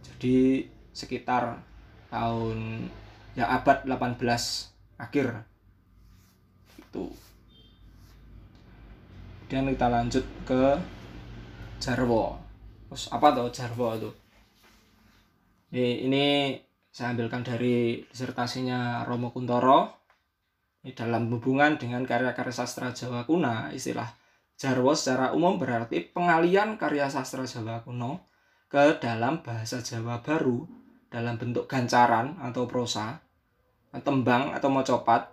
Jadi 0.01 0.65
sekitar 0.89 1.61
tahun 2.09 2.89
ya 3.37 3.45
abad 3.61 3.85
18 3.85 4.17
akhir. 4.97 5.45
Itu 6.81 7.13
kemudian 9.53 9.77
kita 9.77 9.85
lanjut 9.85 10.25
ke 10.49 10.61
Jarwo. 11.77 12.41
Terus 12.89 13.05
apa 13.13 13.37
tuh 13.37 13.53
Jarwo 13.53 13.93
itu? 13.93 14.09
Ini, 15.69 16.09
ini 16.09 16.25
saya 16.89 17.13
ambilkan 17.13 17.45
dari 17.45 18.01
disertasinya 18.01 19.05
Romo 19.05 19.29
Kuntoro. 19.29 19.93
Ini 20.81 20.97
dalam 20.97 21.29
hubungan 21.29 21.77
dengan 21.77 22.01
karya-karya 22.01 22.49
sastra 22.49 22.97
Jawa 22.97 23.29
kuno 23.29 23.69
istilah 23.69 24.09
Jarwo 24.57 24.97
secara 24.97 25.37
umum 25.37 25.61
berarti 25.61 26.01
pengalian 26.01 26.81
karya 26.81 27.05
sastra 27.13 27.45
Jawa 27.45 27.85
kuno 27.85 28.25
ke 28.73 28.97
dalam 28.97 29.45
bahasa 29.45 29.85
Jawa 29.85 30.25
baru 30.25 30.65
dalam 31.13 31.37
bentuk 31.37 31.69
gancaran 31.69 32.41
atau 32.41 32.65
prosa, 32.65 33.21
tembang 34.01 34.49
atau 34.57 34.73
mocopat, 34.73 35.29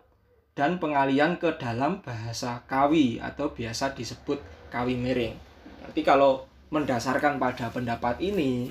dan 0.61 0.77
pengalian 0.77 1.41
ke 1.41 1.57
dalam 1.57 2.05
bahasa 2.05 2.61
kawi 2.69 3.17
atau 3.17 3.49
biasa 3.49 3.97
disebut 3.97 4.45
kawi 4.69 4.93
miring. 4.93 5.33
Berarti 5.81 6.05
kalau 6.05 6.45
mendasarkan 6.69 7.41
pada 7.41 7.73
pendapat 7.73 8.21
ini, 8.21 8.69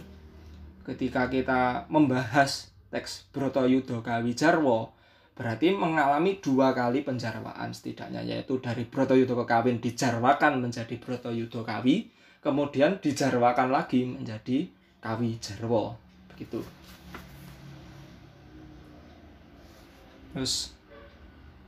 ketika 0.86 1.26
kita 1.34 1.90
membahas 1.90 2.70
teks 2.94 3.26
Broto 3.34 3.66
Yudo 3.66 4.06
Kawi 4.06 4.38
Jarwo, 4.38 4.94
berarti 5.34 5.74
mengalami 5.74 6.38
dua 6.38 6.78
kali 6.78 7.02
penjarwaan 7.02 7.74
setidaknya, 7.74 8.22
yaitu 8.22 8.62
dari 8.62 8.86
Broto 8.86 9.18
Yudo 9.18 9.42
Kawin 9.42 9.82
dijarwakan 9.82 10.62
menjadi 10.62 10.94
Broto 11.02 11.34
Yudo 11.34 11.66
Kawi, 11.66 12.06
kemudian 12.38 13.02
dijarwakan 13.02 13.74
lagi 13.74 14.06
menjadi 14.06 14.70
Kawi 15.02 15.42
Jarwo. 15.42 15.98
Begitu. 16.30 16.62
Terus 20.38 20.78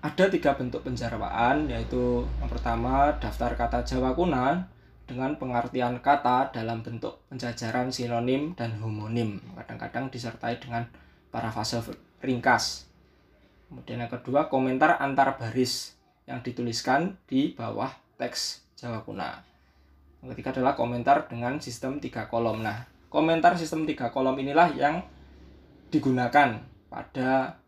ada 0.01 0.25
tiga 0.33 0.57
bentuk 0.57 0.81
penjarwaan 0.81 1.69
yaitu 1.69 2.25
yang 2.41 2.49
pertama 2.49 3.13
daftar 3.21 3.53
kata 3.53 3.85
Jawa 3.85 4.17
kuno 4.17 4.65
dengan 5.05 5.37
pengertian 5.37 6.01
kata 6.01 6.49
dalam 6.49 6.81
bentuk 6.81 7.21
penjajaran 7.29 7.93
sinonim 7.93 8.57
dan 8.57 8.73
homonim. 8.81 9.37
Kadang-kadang 9.53 10.09
disertai 10.09 10.57
dengan 10.57 10.89
parafase 11.29 11.85
ringkas. 12.25 12.89
Kemudian 13.69 14.01
yang 14.01 14.11
kedua 14.11 14.49
komentar 14.49 14.97
antar 14.97 15.37
baris 15.37 15.93
yang 16.25 16.41
dituliskan 16.41 17.21
di 17.29 17.53
bawah 17.53 17.93
teks 18.17 18.65
Jawa 18.73 19.05
kuno 19.05 19.51
yang 20.21 20.37
ketiga 20.37 20.53
adalah 20.53 20.73
komentar 20.77 21.25
dengan 21.25 21.57
sistem 21.57 21.97
tiga 21.97 22.29
kolom. 22.29 22.61
Nah 22.61 22.85
komentar 23.09 23.57
sistem 23.57 23.89
tiga 23.89 24.09
kolom 24.09 24.37
inilah 24.37 24.69
yang 24.73 25.01
digunakan 25.89 26.61
pada 26.89 27.60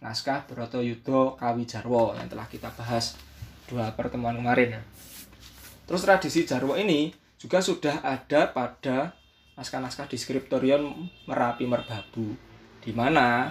naskah 0.00 0.44
Broto 0.44 0.84
Yudo 0.84 1.36
Kawi 1.40 1.64
Jarwo 1.64 2.12
yang 2.16 2.28
telah 2.28 2.46
kita 2.46 2.68
bahas 2.74 3.16
dua 3.66 3.92
pertemuan 3.96 4.36
kemarin. 4.36 4.78
Terus 5.86 6.02
tradisi 6.02 6.46
Jarwo 6.46 6.74
ini 6.76 7.14
juga 7.36 7.60
sudah 7.60 8.02
ada 8.02 8.50
pada 8.50 9.14
naskah-naskah 9.56 10.08
di 10.08 10.16
skriptorion 10.20 10.84
Merapi 11.24 11.64
Merbabu 11.64 12.36
di 12.84 12.92
mana 12.92 13.50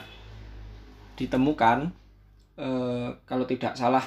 ditemukan 1.17 1.91
eh, 2.59 3.09
kalau 3.25 3.45
tidak 3.47 3.73
salah 3.75 4.03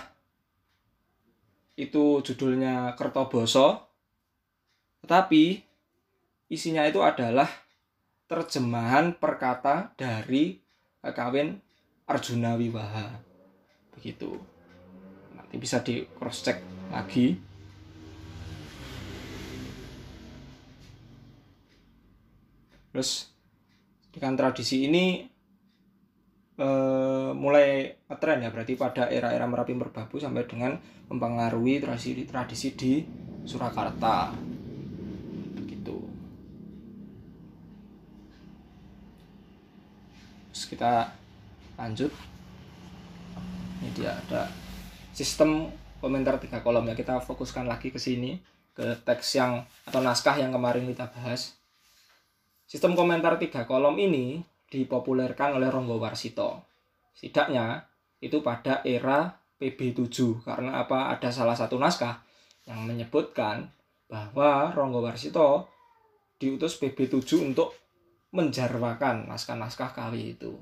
itu 1.78 2.20
judulnya 2.22 2.94
Kertoboso 2.98 3.86
tetapi 5.04 5.62
isinya 6.50 6.84
itu 6.84 7.00
adalah 7.04 7.48
terjemahan 8.28 9.16
perkata 9.16 9.94
dari 9.96 10.58
kawin 11.00 11.60
Arjuna 12.08 12.56
Wiwaha. 12.56 13.06
Begitu. 13.92 14.32
Nanti 15.36 15.54
bisa 15.60 15.84
di 15.84 16.02
cross 16.16 16.40
check 16.40 16.58
lagi. 16.88 17.36
Terus 22.88 23.30
dengan 24.10 24.34
tradisi 24.34 24.88
ini 24.88 25.22
eh, 26.58 27.30
mulai 27.36 27.94
ngetren 28.08 28.42
ya 28.42 28.50
berarti 28.50 28.74
pada 28.74 29.06
era-era 29.06 29.46
Merapi 29.46 29.76
Merbabu 29.76 30.18
sampai 30.18 30.48
dengan 30.48 30.74
mempengaruhi 31.06 31.78
tradisi 31.78 32.24
tradisi 32.24 32.74
di 32.74 32.92
Surakarta. 33.44 34.48
Terus 40.58 40.74
kita 40.74 41.06
lanjut. 41.78 42.10
Ini 43.78 43.88
dia 43.94 44.10
ada 44.10 44.50
sistem 45.14 45.70
komentar 46.02 46.36
tiga 46.42 46.60
kolom 46.60 46.84
ya. 46.90 46.98
Kita 46.98 47.22
fokuskan 47.22 47.70
lagi 47.70 47.94
ke 47.94 47.96
sini 47.96 48.36
ke 48.74 48.98
teks 49.06 49.38
yang 49.38 49.62
atau 49.86 50.02
naskah 50.02 50.34
yang 50.36 50.50
kemarin 50.50 50.84
kita 50.90 51.06
bahas. 51.14 51.54
Sistem 52.68 52.98
komentar 52.98 53.38
tiga 53.38 53.64
kolom 53.64 53.96
ini 53.96 54.42
dipopulerkan 54.68 55.56
oleh 55.56 55.70
Ronggo 55.72 55.96
Warsito. 55.96 56.66
Setidaknya 57.16 57.86
itu 58.20 58.42
pada 58.44 58.84
era 58.84 59.38
PB7 59.58 60.44
karena 60.44 60.82
apa 60.84 61.10
ada 61.14 61.30
salah 61.32 61.56
satu 61.56 61.80
naskah 61.80 62.22
yang 62.68 62.84
menyebutkan 62.84 63.72
bahwa 64.10 64.74
Ronggo 64.74 65.00
Warsito 65.00 65.66
diutus 66.38 66.78
PB7 66.78 67.50
untuk 67.50 67.74
menjarwakan 68.30 69.26
naskah-naskah 69.26 69.96
kawi 69.96 70.36
itu. 70.36 70.52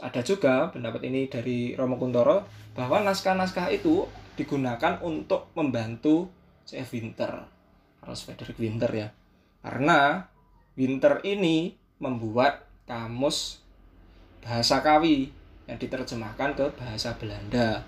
Ada 0.00 0.24
juga 0.24 0.72
pendapat 0.72 1.04
ini 1.04 1.28
dari 1.28 1.76
Romo 1.76 2.00
Kuntoro 2.00 2.48
bahwa 2.72 3.04
naskah-naskah 3.04 3.68
itu 3.68 4.08
digunakan 4.38 4.96
untuk 5.04 5.52
membantu 5.52 6.32
C.F. 6.64 6.96
Winter 6.96 7.44
harus 8.00 8.24
Frederick 8.24 8.56
Winter 8.56 8.88
ya. 8.88 9.08
Karena 9.60 10.24
Winter 10.74 11.20
ini 11.22 11.76
membuat 12.00 12.64
kamus 12.88 13.60
bahasa 14.40 14.80
kawi 14.80 15.30
yang 15.68 15.78
diterjemahkan 15.78 16.56
ke 16.56 16.66
bahasa 16.74 17.14
Belanda. 17.20 17.84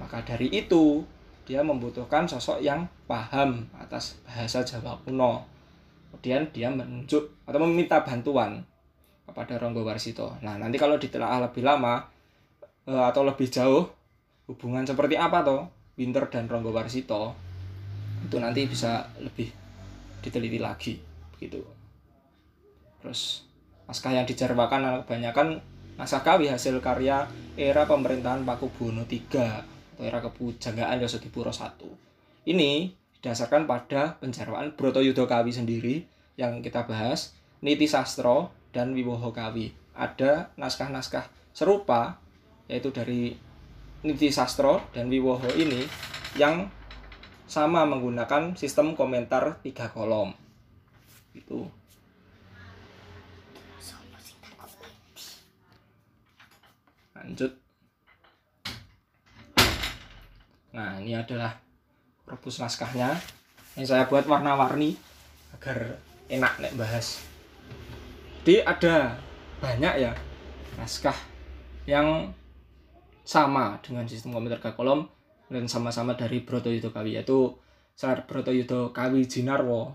Maka 0.00 0.24
dari 0.24 0.48
itu, 0.48 1.04
dia 1.44 1.60
membutuhkan 1.60 2.24
sosok 2.24 2.62
yang 2.62 2.86
paham 3.10 3.66
atas 3.74 4.22
bahasa 4.22 4.62
Jawa 4.62 4.94
kuno 5.02 5.42
kemudian 6.10 6.46
dia 6.54 6.70
menunjuk 6.70 7.22
atau 7.46 7.58
meminta 7.62 8.02
bantuan 8.02 8.62
kepada 9.30 9.56
Ronggo 9.56 9.86
Warsito. 9.86 10.36
Nah, 10.42 10.58
nanti 10.58 10.76
kalau 10.76 10.98
ditelaah 10.98 11.46
lebih 11.48 11.62
lama 11.62 12.04
e, 12.84 12.92
atau 12.92 13.22
lebih 13.22 13.46
jauh 13.48 13.86
hubungan 14.50 14.82
seperti 14.82 15.14
apa 15.14 15.46
toh 15.46 15.70
Winter 15.94 16.26
dan 16.26 16.50
Ronggo 16.50 16.74
Warsito 16.74 17.34
itu 18.26 18.36
nanti 18.36 18.66
bisa 18.68 19.08
lebih 19.22 19.48
diteliti 20.20 20.58
lagi 20.60 21.00
begitu. 21.36 21.62
Terus 23.00 23.48
naskah 23.88 24.12
yang 24.12 24.28
dijarwakan 24.28 25.06
kebanyakan 25.06 25.64
naskah 25.96 26.22
kawi 26.22 26.52
hasil 26.52 26.78
karya 26.84 27.24
era 27.56 27.88
pemerintahan 27.88 28.44
Pakubuwono 28.44 29.08
III 29.08 29.64
atau 29.96 30.04
era 30.04 30.20
kepujagaan 30.20 31.00
Yosodipuro 31.00 31.52
I. 31.52 31.88
Ini 32.48 32.88
didasarkan 33.20 33.68
pada 33.68 34.16
penjarwaan 34.16 34.72
Brotoyudo 34.72 35.28
Kawi 35.28 35.52
sendiri 35.52 36.08
yang 36.40 36.64
kita 36.64 36.88
bahas, 36.88 37.36
Niti 37.60 37.84
Sastro 37.84 38.48
dan 38.70 38.94
Wiwoho 38.94 39.30
Kawi. 39.30 39.74
Ada 39.94 40.54
naskah-naskah 40.56 41.28
serupa 41.50 42.18
yaitu 42.70 42.94
dari 42.94 43.34
Niti 44.06 44.30
Sastro 44.32 44.86
dan 44.94 45.10
Wiwoho 45.10 45.50
ini 45.58 45.84
yang 46.38 46.70
sama 47.50 47.82
menggunakan 47.82 48.54
sistem 48.54 48.94
komentar 48.94 49.58
tiga 49.60 49.90
kolom. 49.90 50.30
Itu. 51.34 51.66
Lanjut. 57.12 57.52
Nah, 60.70 61.02
ini 61.02 61.12
adalah 61.18 61.58
rebus 62.24 62.62
naskahnya 62.62 63.18
yang 63.74 63.86
saya 63.86 64.06
buat 64.06 64.24
warna-warni 64.24 64.94
agar 65.58 65.98
enak 66.30 66.62
nek 66.62 66.74
bahas 66.78 67.29
jadi 68.40 68.64
ada 68.64 69.20
banyak 69.60 69.94
ya. 70.00 70.12
Naskah 70.80 71.16
yang 71.84 72.32
sama 73.20 73.76
dengan 73.84 74.08
sistem 74.08 74.32
komputer 74.32 74.56
ke 74.56 74.72
kolom 74.72 75.04
dan 75.52 75.68
sama-sama 75.68 76.16
dari 76.16 76.40
Broto 76.40 76.72
Yudo 76.72 76.88
Kawi 76.88 77.20
yaitu 77.20 77.52
Sar 77.92 78.24
Broto 78.24 78.48
Yudo 78.48 78.96
Kawi 78.96 79.28
Jinarwo. 79.28 79.92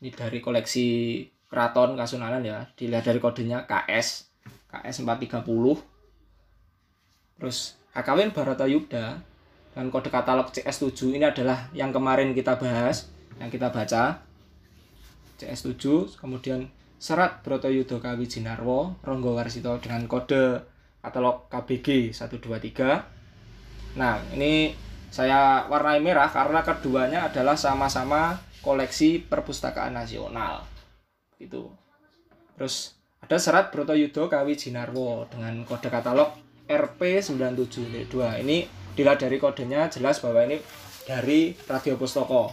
Ini 0.00 0.08
dari 0.16 0.40
koleksi 0.40 1.20
Keraton 1.44 1.92
Kasunanan 1.94 2.40
ya 2.40 2.64
dilihat 2.72 3.04
dari 3.04 3.20
kodenya 3.20 3.68
KS 3.68 4.32
KS 4.72 5.04
430 5.04 5.44
terus 7.38 7.76
Kakawin 7.94 8.34
Barata 8.34 8.66
Yuda 8.66 9.22
dan 9.74 9.90
kode 9.90 10.10
katalog 10.10 10.50
CS7 10.50 11.18
ini 11.18 11.26
adalah 11.26 11.66
yang 11.74 11.90
kemarin 11.90 12.30
kita 12.30 12.54
bahas, 12.58 13.10
yang 13.42 13.50
kita 13.50 13.70
baca. 13.74 14.22
CS7, 15.34 16.14
kemudian 16.14 16.70
serat 16.98 17.44
Broto 17.44 17.68
Yudo 17.68 18.00
Kawi 18.00 18.26
Jinarwo, 18.28 18.98
Ronggo 19.04 19.36
Warsito 19.36 19.76
dengan 19.82 20.08
kode 20.08 20.64
katalog 21.04 21.48
KBG 21.52 22.16
123. 22.16 24.00
Nah, 24.00 24.18
ini 24.34 24.72
saya 25.14 25.70
warnai 25.70 26.02
merah 26.02 26.26
karena 26.26 26.66
keduanya 26.66 27.30
adalah 27.30 27.54
sama-sama 27.54 28.40
koleksi 28.64 29.22
perpustakaan 29.22 29.94
nasional. 29.94 30.66
Gitu. 31.38 31.70
Terus 32.58 32.96
ada 33.20 33.36
serat 33.38 33.70
Broto 33.70 33.92
Yudo 33.92 34.26
Kawi 34.26 34.56
Jinarwo 34.56 35.28
dengan 35.30 35.62
kode 35.68 35.92
katalog 35.92 36.34
RP9702. 36.66 38.14
Ini 38.40 38.56
dilihat 38.96 39.20
dari 39.20 39.36
kodenya 39.36 39.92
jelas 39.92 40.18
bahwa 40.24 40.48
ini 40.48 40.58
dari 41.04 41.52
Radio 41.68 42.00
Pustoko. 42.00 42.52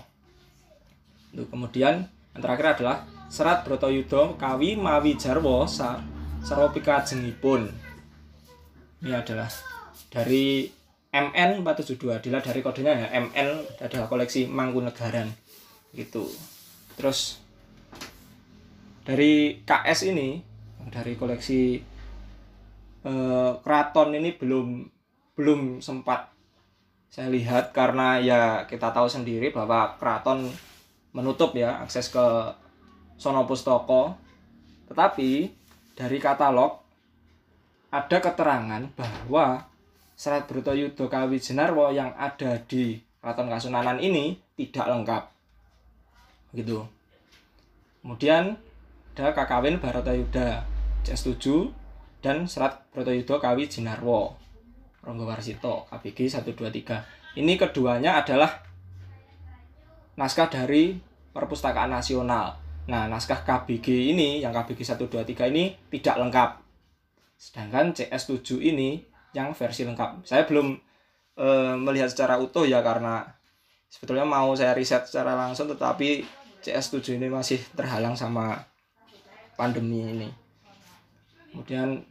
Kemudian 1.31 2.03
yang 2.35 2.41
terakhir 2.43 2.79
adalah 2.79 3.07
serat 3.31 3.63
Brotoyudo 3.63 4.35
Kawi 4.35 4.75
Mawi 4.75 5.15
Jarwo 5.15 5.63
Saropika 6.43 6.99
Jengipun. 6.99 7.63
Ini 8.99 9.15
adalah 9.15 9.47
dari 10.11 10.67
MN 11.15 11.63
472 11.63 12.27
dilihat 12.27 12.43
dari 12.43 12.59
kodenya 12.59 12.91
ya 12.91 13.07
MN 13.23 13.79
adalah 13.79 14.11
koleksi 14.11 14.51
Mangkunegaran 14.51 15.31
gitu. 15.95 16.27
Terus 16.99 17.39
dari 19.07 19.63
KS 19.63 20.11
ini 20.11 20.43
dari 20.91 21.15
koleksi 21.15 21.79
eh, 23.07 23.51
keraton 23.63 24.11
ini 24.11 24.35
belum 24.35 24.67
belum 25.39 25.79
sempat 25.79 26.35
saya 27.07 27.31
lihat 27.31 27.71
karena 27.71 28.19
ya 28.19 28.41
kita 28.67 28.91
tahu 28.91 29.07
sendiri 29.07 29.55
bahwa 29.55 29.95
keraton 29.95 30.51
menutup 31.15 31.55
ya 31.55 31.79
akses 31.79 32.11
ke 32.11 32.27
Sono 33.21 33.45
Pustoko. 33.45 34.17
Tetapi 34.89 35.29
dari 35.93 36.17
katalog 36.17 36.81
ada 37.93 38.17
keterangan 38.17 38.81
bahwa 38.97 39.69
Serat 40.17 40.49
Yudo 40.49 41.05
Kawi 41.05 41.37
Jenarwo 41.37 41.93
yang 41.93 42.13
ada 42.17 42.57
di 42.65 42.97
Keraton 43.21 43.49
Kasunanan 43.49 44.01
ini 44.01 44.37
tidak 44.57 44.89
lengkap. 44.89 45.23
Gitu. 46.57 46.81
Kemudian 48.01 48.57
ada 49.13 49.37
Kakawin 49.37 49.77
Yuda 49.77 50.65
CS7 51.05 51.69
dan 52.25 52.49
Serat 52.49 52.85
Yudo 52.93 53.37
Kawi 53.37 53.69
Jinarwo 53.69 54.37
Ronggo 55.01 55.25
Warsito 55.25 55.89
KBG 55.89 56.29
123 56.29 57.41
ini 57.41 57.57
keduanya 57.57 58.21
adalah 58.21 58.61
naskah 60.13 60.45
dari 60.45 61.01
perpustakaan 61.33 61.89
nasional 61.89 62.60
nah 62.89 63.05
naskah 63.05 63.45
KBG 63.45 64.13
ini 64.13 64.41
yang 64.41 64.53
KBG 64.53 64.97
123 64.97 65.51
ini 65.53 65.77
tidak 65.93 66.15
lengkap. 66.17 66.49
Sedangkan 67.37 67.93
CS7 67.93 68.61
ini 68.61 69.01
yang 69.33 69.53
versi 69.53 69.85
lengkap. 69.85 70.25
Saya 70.25 70.45
belum 70.45 70.77
e, 71.37 71.47
melihat 71.77 72.09
secara 72.11 72.37
utuh 72.37 72.65
ya 72.67 72.85
karena 72.85 73.25
sebetulnya 73.89 74.25
mau 74.25 74.53
saya 74.53 74.73
riset 74.77 75.07
secara 75.07 75.33
langsung 75.37 75.69
tetapi 75.71 76.25
CS7 76.61 77.17
ini 77.17 77.27
masih 77.31 77.61
terhalang 77.73 78.13
sama 78.13 78.61
pandemi 79.57 80.05
ini. 80.05 80.29
Kemudian 81.51 82.01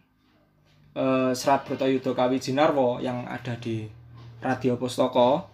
e, 0.94 1.04
serat 1.37 1.66
Brotoyudo 1.66 2.14
Kawi 2.14 2.42
Jinarwo 2.42 2.98
yang 2.98 3.26
ada 3.26 3.54
di 3.59 3.87
Radio 4.40 4.80
Pustoko 4.80 5.46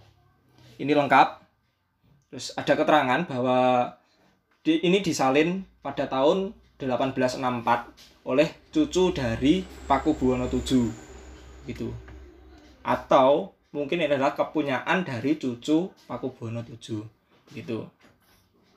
ini 0.79 0.93
lengkap. 0.93 1.29
Terus 2.31 2.53
ada 2.59 2.73
keterangan 2.75 3.21
bahwa 3.27 3.59
di, 4.67 4.83
ini 4.83 4.99
disalin 4.99 5.63
pada 5.79 6.11
tahun 6.11 6.51
1864 6.83 8.27
oleh 8.27 8.51
cucu 8.75 9.15
dari 9.15 9.63
Paku 9.87 10.19
Buwono 10.19 10.51
VII 10.51 10.91
gitu. 11.71 11.95
Atau 12.83 13.55
mungkin 13.71 14.03
ini 14.03 14.11
adalah 14.11 14.35
kepunyaan 14.35 15.07
dari 15.07 15.39
cucu 15.39 15.95
Paku 16.11 16.35
Buwono 16.35 16.67
VII 16.67 17.07
gitu. 17.55 17.87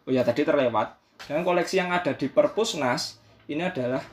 Oh 0.05 0.13
ya 0.13 0.21
tadi 0.21 0.45
terlewat. 0.45 0.93
Dengan 1.25 1.41
koleksi 1.41 1.81
yang 1.81 1.89
ada 1.89 2.13
di 2.13 2.29
Perpusnas 2.29 3.17
ini 3.49 3.65
adalah 3.65 4.05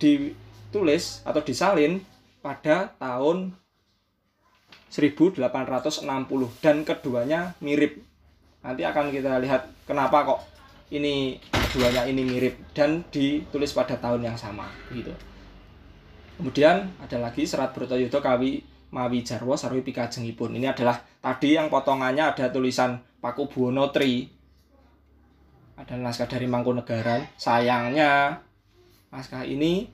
ditulis 0.00 1.20
atau 1.28 1.44
disalin 1.44 2.00
pada 2.40 2.96
tahun 2.96 3.52
1860 4.88 6.08
dan 6.64 6.76
keduanya 6.88 7.52
mirip. 7.60 8.00
Nanti 8.64 8.82
akan 8.82 9.12
kita 9.12 9.38
lihat 9.38 9.70
kenapa 9.86 10.24
kok 10.24 10.57
ini 10.88 11.36
keduanya 11.52 12.08
ini 12.08 12.24
mirip 12.24 12.72
dan 12.72 13.04
ditulis 13.12 13.76
pada 13.76 14.00
tahun 14.00 14.24
yang 14.32 14.38
sama 14.40 14.64
gitu. 14.92 15.12
Kemudian 16.40 16.88
ada 17.02 17.18
lagi 17.18 17.44
serat 17.44 17.74
Brotoyudo 17.74 18.22
Kawi 18.22 18.62
Mawi 18.94 19.20
Jarwo 19.20 19.52
Sarwi 19.58 19.84
Pikajengipun. 19.84 20.56
Ini 20.56 20.72
adalah 20.72 20.96
tadi 21.20 21.58
yang 21.58 21.68
potongannya 21.68 22.32
ada 22.32 22.48
tulisan 22.48 22.96
Paku 23.20 23.50
Buwono 23.50 23.92
Tri. 23.92 24.24
Ada 25.76 25.98
naskah 25.98 26.30
dari 26.30 26.48
Mangkunegaran. 26.48 27.26
Sayangnya 27.36 28.40
naskah 29.12 29.44
ini 29.44 29.90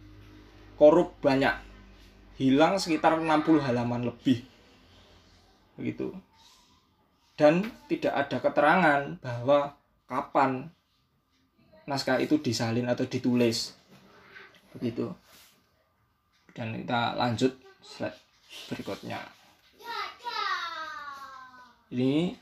korup 0.79 1.19
banyak. 1.19 1.53
Hilang 2.39 2.79
sekitar 2.79 3.19
60 3.19 3.65
halaman 3.65 4.07
lebih. 4.07 4.47
Begitu. 5.75 6.15
Dan 7.35 7.67
tidak 7.91 8.15
ada 8.15 8.37
keterangan 8.39 9.01
bahwa 9.19 9.75
kapan 10.07 10.71
naskah 11.85 12.21
itu 12.21 12.41
disalin 12.41 12.89
atau 12.89 13.05
ditulis. 13.05 13.77
Begitu. 14.77 15.09
Dan 16.55 16.75
kita 16.81 17.19
lanjut 17.19 17.53
slide 17.83 18.17
berikutnya. 18.71 19.21
Ini 21.95 22.35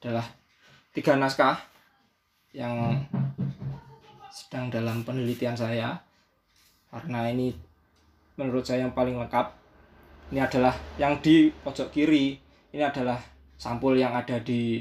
adalah 0.00 0.26
tiga 0.94 1.18
naskah 1.18 1.58
yang 2.54 3.02
sedang 4.30 4.70
dalam 4.70 5.02
penelitian 5.02 5.58
saya. 5.58 5.98
Karena 6.90 7.30
ini 7.30 7.54
menurut 8.38 8.66
saya 8.66 8.86
yang 8.86 8.94
paling 8.94 9.18
lengkap. 9.18 9.46
Ini 10.30 10.46
adalah 10.46 10.74
yang 10.98 11.18
di 11.18 11.50
pojok 11.50 11.90
kiri. 11.90 12.38
Ini 12.70 12.82
adalah 12.86 13.18
sampul 13.58 13.98
yang 13.98 14.14
ada 14.14 14.38
di 14.38 14.78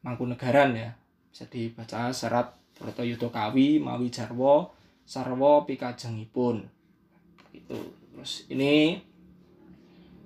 Mangkunegaran 0.00 0.72
ya. 0.76 0.90
Bisa 1.28 1.44
dibaca 1.48 2.08
serat 2.12 2.59
Broto 2.80 3.04
Yudo 3.04 3.28
Kawi, 3.28 3.76
Mawi 3.76 4.08
Jarwo, 4.08 4.72
Sarwo 5.04 5.68
Pikajengipun. 5.68 6.64
Itu. 7.52 7.78
Terus 8.16 8.48
ini 8.48 8.96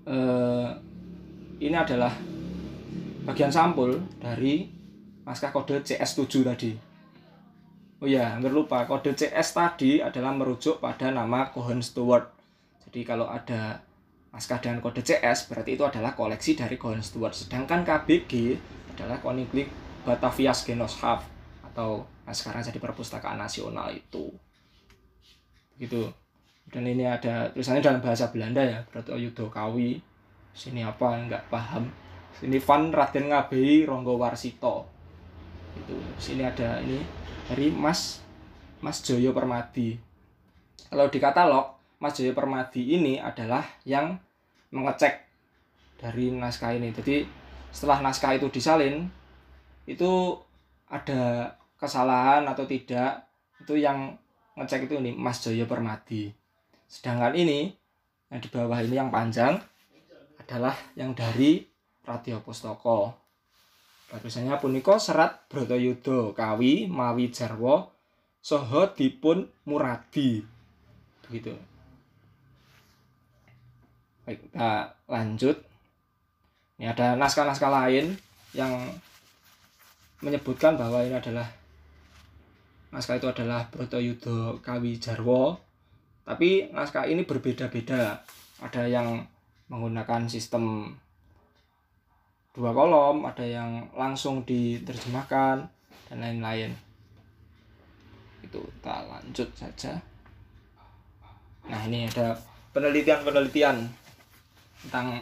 eh, 0.07 0.71
ini 1.59 1.77
adalah 1.77 2.15
bagian 3.27 3.51
sampul 3.51 3.99
dari 4.23 4.71
naskah 5.27 5.51
kode 5.51 5.83
CS7 5.83 6.47
tadi. 6.47 6.73
Oh 7.99 8.09
ya, 8.09 8.37
hampir 8.37 8.53
lupa. 8.53 8.85
Kode 8.85 9.17
CS 9.17 9.57
tadi 9.57 9.99
adalah 9.99 10.31
merujuk 10.37 10.79
pada 10.79 11.11
nama 11.11 11.49
Cohen 11.51 11.81
Stewart. 11.81 12.31
Jadi 12.85 13.01
kalau 13.03 13.27
ada 13.27 13.81
naskah 14.35 14.61
dengan 14.61 14.85
kode 14.85 15.01
CS 15.01 15.49
berarti 15.49 15.75
itu 15.75 15.85
adalah 15.87 16.13
koleksi 16.13 16.55
dari 16.55 16.77
Cohen 16.77 17.01
Stewart. 17.01 17.33
Sedangkan 17.33 17.83
KBG 17.83 18.59
adalah 18.95 19.19
Koninklijk 19.19 19.67
Batavias 20.05 20.69
Genootschap 20.69 21.25
atau 21.73 22.05
nah 22.25 22.33
sekarang 22.33 22.65
jadi 22.65 22.81
perpustakaan 22.81 23.37
nasional 23.37 23.93
itu. 23.93 24.33
Gitu. 25.77 26.09
Dan 26.65 26.89
ini 26.89 27.05
ada 27.05 27.53
tulisannya 27.53 27.85
dalam 27.85 28.01
bahasa 28.01 28.33
Belanda 28.33 28.65
ya 28.65 28.81
berarti 28.89 29.13
Yudo 29.21 29.53
Kawi 29.53 30.01
sini 30.57 30.81
apa 30.81 31.29
nggak 31.29 31.53
paham. 31.53 31.91
Sini 32.35 32.59
Van 32.59 32.91
Raden 32.91 33.31
Ngabei 33.31 33.87
Ronggo 33.87 34.19
Warsito. 34.19 34.89
Itu 35.77 35.95
sini 36.19 36.43
ada 36.43 36.81
ini 36.83 36.99
dari 37.47 37.69
Mas 37.71 38.25
Mas 38.81 39.05
Joyo 39.05 39.37
Permadi. 39.37 39.95
Kalau 40.89 41.07
di 41.11 41.19
katalog 41.21 41.77
Mas 42.01 42.17
Joyo 42.17 42.33
Permadi 42.33 42.97
ini 42.97 43.21
adalah 43.21 43.63
yang 43.85 44.19
mengecek 44.75 45.25
dari 46.01 46.35
naskah 46.35 46.75
ini. 46.75 46.91
Jadi 46.91 47.25
setelah 47.71 48.03
naskah 48.03 48.35
itu 48.35 48.51
disalin 48.51 49.07
itu 49.85 50.39
ada 50.87 51.53
kesalahan 51.85 52.49
atau 52.49 52.65
tidak 52.65 53.29
itu 53.61 53.77
yang 53.77 54.17
ngecek 54.57 54.89
itu 54.89 54.99
ini 54.99 55.13
Mas 55.13 55.45
Joyo 55.45 55.69
Permadi. 55.69 56.33
Sedangkan 56.89 57.37
ini 57.37 57.71
yang 58.33 58.41
di 58.41 58.49
bawah 58.49 58.81
ini 58.81 58.97
yang 58.97 59.13
panjang 59.13 59.61
adalah 60.41 60.75
yang 60.97 61.13
dari 61.13 61.65
Radio 62.05 62.41
Pustoko 62.45 63.25
tulisannya 64.21 64.55
puniko 64.63 64.95
serat 65.01 65.51
Brotoyudo 65.51 66.37
Kawi 66.37 66.87
Mawi 66.87 67.35
Jarwo 67.35 67.91
Soho 68.45 68.93
dipun 68.93 69.49
Muradi. 69.65 70.45
Begitu. 71.25 71.57
Baik 74.29 74.39
kita 74.45 74.93
lanjut. 75.09 75.57
Ini 76.77 76.93
ada 76.93 77.17
naskah-naskah 77.17 77.73
lain 77.73 78.13
yang 78.53 78.73
menyebutkan 80.21 80.77
bahwa 80.77 81.01
ini 81.01 81.17
adalah 81.17 81.49
naskah 82.95 83.19
itu 83.19 83.27
adalah 83.27 83.67
Brotoyudo 83.75 84.63
Kawi 84.63 85.03
Jarwo 85.03 85.59
tapi 86.25 86.73
naskah 86.73 87.05
ini 87.05 87.29
berbeda-beda. 87.29 88.17
Ada 88.65 88.89
yang 88.89 89.21
menggunakan 89.69 90.25
sistem 90.25 90.97
dua 92.55 92.71
kolom 92.71 93.27
ada 93.27 93.43
yang 93.43 93.91
langsung 93.93 94.47
diterjemahkan 94.49 95.69
dan 96.09 96.17
lain-lain. 96.17 96.73
Itu 98.41 98.65
kita 98.81 99.05
lanjut 99.11 99.49
saja. 99.53 100.01
Nah 101.69 101.81
ini 101.85 102.09
ada 102.09 102.33
penelitian-penelitian 102.73 103.85
tentang 104.87 105.21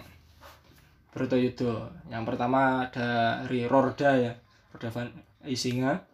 Brotoyudo. 1.11 1.91
Yang 2.15 2.25
pertama 2.31 2.87
dari 2.95 3.67
Rorda 3.67 4.11
ya 4.23 4.33
Rorda 4.71 4.89
Van 4.95 5.09
Isinga 5.43 6.12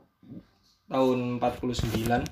tahun 0.89 1.41
49 1.41 2.27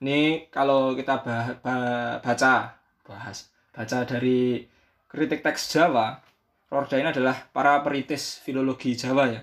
ini 0.00 0.50
kalau 0.50 0.94
kita 0.98 1.22
bah, 1.22 1.58
bah, 1.62 2.18
baca 2.22 2.76
bahas 3.06 3.50
baca 3.70 4.04
dari 4.06 4.66
kritik 5.10 5.42
teks 5.42 5.70
Jawa 5.74 6.30
Rorda 6.70 7.02
ini 7.02 7.10
adalah 7.10 7.34
para 7.50 7.82
peritis 7.82 8.38
filologi 8.46 8.94
Jawa 8.94 9.26
ya. 9.26 9.42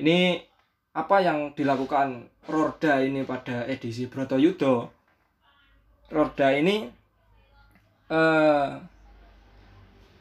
Ini 0.00 0.40
apa 0.96 1.20
yang 1.20 1.52
dilakukan 1.52 2.32
Rorda 2.48 3.04
ini 3.04 3.28
pada 3.28 3.68
edisi 3.68 4.08
Brotoyudo? 4.08 4.88
Rorda 6.08 6.48
ini 6.56 6.88
eh, 8.08 8.68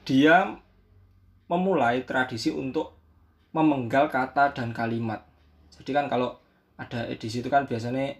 dia 0.04 0.38
memulai 1.48 2.04
tradisi 2.04 2.52
untuk 2.52 2.92
memenggal 3.56 4.12
kata 4.12 4.52
dan 4.52 4.76
kalimat 4.76 5.24
jadi 5.82 5.92
kan 5.94 6.06
kalau 6.10 6.38
ada 6.78 7.10
edisi 7.10 7.42
itu 7.42 7.50
kan 7.50 7.66
biasanya 7.66 8.14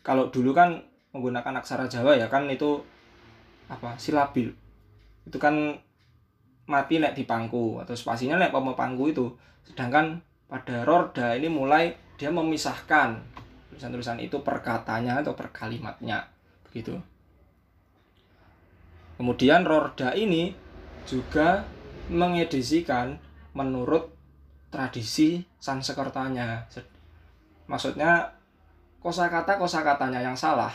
kalau 0.00 0.32
dulu 0.32 0.56
kan 0.56 0.80
menggunakan 1.12 1.60
aksara 1.60 1.88
Jawa 1.88 2.16
ya 2.16 2.28
kan 2.28 2.48
itu 2.48 2.80
apa 3.66 3.96
silabil. 3.98 4.52
Itu 5.26 5.36
kan 5.42 5.76
mati 6.66 6.98
nek 6.98 7.14
di 7.18 7.26
pangku 7.26 7.82
atau 7.82 7.94
spasinya 7.96 8.38
nek 8.38 8.54
mau 8.54 8.78
pangku 8.78 9.10
itu. 9.10 9.26
Sedangkan 9.66 10.22
pada 10.46 10.86
Rorda 10.86 11.34
ini 11.34 11.50
mulai 11.50 11.96
dia 12.16 12.30
memisahkan 12.30 13.18
tulisan-tulisan 13.72 14.22
itu 14.22 14.40
per 14.40 14.62
katanya 14.62 15.20
atau 15.20 15.34
per 15.34 15.50
kalimatnya 15.52 16.30
begitu. 16.64 16.96
Kemudian 19.16 19.64
Rorda 19.64 20.16
ini 20.16 20.52
juga 21.08 21.64
mengedisikan 22.12 23.18
menurut 23.56 24.15
tradisi 24.76 25.40
Sansekertanya. 25.56 26.68
Maksudnya 27.64 28.28
kosakata 29.00 29.56
kosakatanya 29.56 30.20
yang 30.20 30.36
salah 30.36 30.68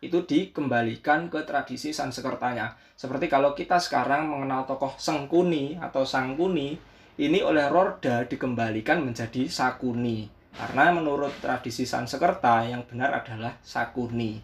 itu 0.00 0.24
dikembalikan 0.24 1.28
ke 1.28 1.44
tradisi 1.44 1.92
Sansekertanya. 1.92 2.74
Seperti 2.96 3.28
kalau 3.28 3.52
kita 3.52 3.76
sekarang 3.76 4.26
mengenal 4.26 4.64
tokoh 4.64 4.96
Sengkuni 4.96 5.76
atau 5.78 6.02
Sangkuni, 6.02 6.74
ini 7.20 7.38
oleh 7.44 7.68
Rorda 7.68 8.24
dikembalikan 8.26 9.04
menjadi 9.04 9.46
Sakuni. 9.46 10.26
Karena 10.52 10.90
menurut 10.90 11.36
tradisi 11.38 11.86
Sansekerta 11.86 12.66
yang 12.66 12.82
benar 12.88 13.14
adalah 13.14 13.54
Sakuni. 13.62 14.42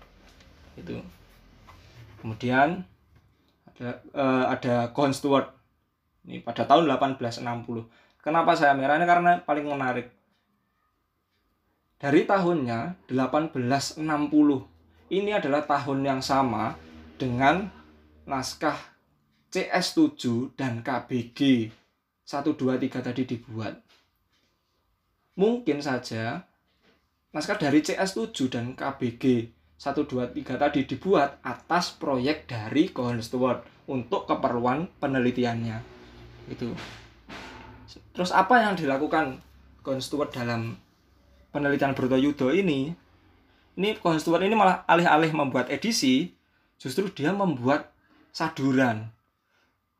Itu. 0.79 1.01
Kemudian 2.23 2.87
ada 3.67 3.99
eh, 4.15 4.45
ada 4.47 4.75
John 4.95 5.11
Stewart. 5.11 5.51
Ini 6.23 6.47
pada 6.47 6.69
tahun 6.71 6.87
1860. 6.87 7.43
Kenapa 8.29 8.53
saya 8.53 8.77
merah 8.77 9.01
ini 9.01 9.09
karena 9.09 9.41
paling 9.41 9.65
menarik. 9.65 10.13
Dari 11.97 12.29
tahunnya 12.29 13.09
1860 13.09 14.05
ini 15.09 15.33
adalah 15.33 15.65
tahun 15.65 16.05
yang 16.05 16.21
sama 16.21 16.77
dengan 17.17 17.73
naskah 18.29 18.77
CS7 19.49 20.53
dan 20.61 20.85
KBG 20.85 21.73
123 22.29 23.01
tadi 23.01 23.25
dibuat. 23.25 23.81
Mungkin 25.41 25.81
saja 25.81 26.45
naskah 27.33 27.57
dari 27.57 27.81
CS7 27.81 28.53
dan 28.53 28.77
KBG 28.77 29.25
123 29.81 30.37
tadi 30.37 30.85
dibuat 30.85 31.41
atas 31.41 31.97
proyek 31.97 32.45
dari 32.45 32.93
Cohen 32.93 33.25
Stewart 33.25 33.65
untuk 33.89 34.29
keperluan 34.29 34.85
penelitiannya. 35.01 35.81
Itu. 36.53 36.77
Terus 38.19 38.35
apa 38.35 38.59
yang 38.59 38.75
dilakukan 38.75 39.39
Cohen 39.87 40.03
Stewart 40.03 40.35
dalam 40.35 40.75
penelitian 41.55 41.95
Broto 41.95 42.19
Yudo 42.19 42.51
ini? 42.51 42.91
ini 43.79 43.95
Cohen 43.95 44.19
Stewart 44.19 44.43
ini 44.43 44.59
malah 44.59 44.83
alih-alih 44.91 45.31
membuat 45.31 45.71
edisi 45.71 46.35
justru 46.83 47.07
dia 47.15 47.31
membuat 47.31 47.95
saduran. 48.35 49.07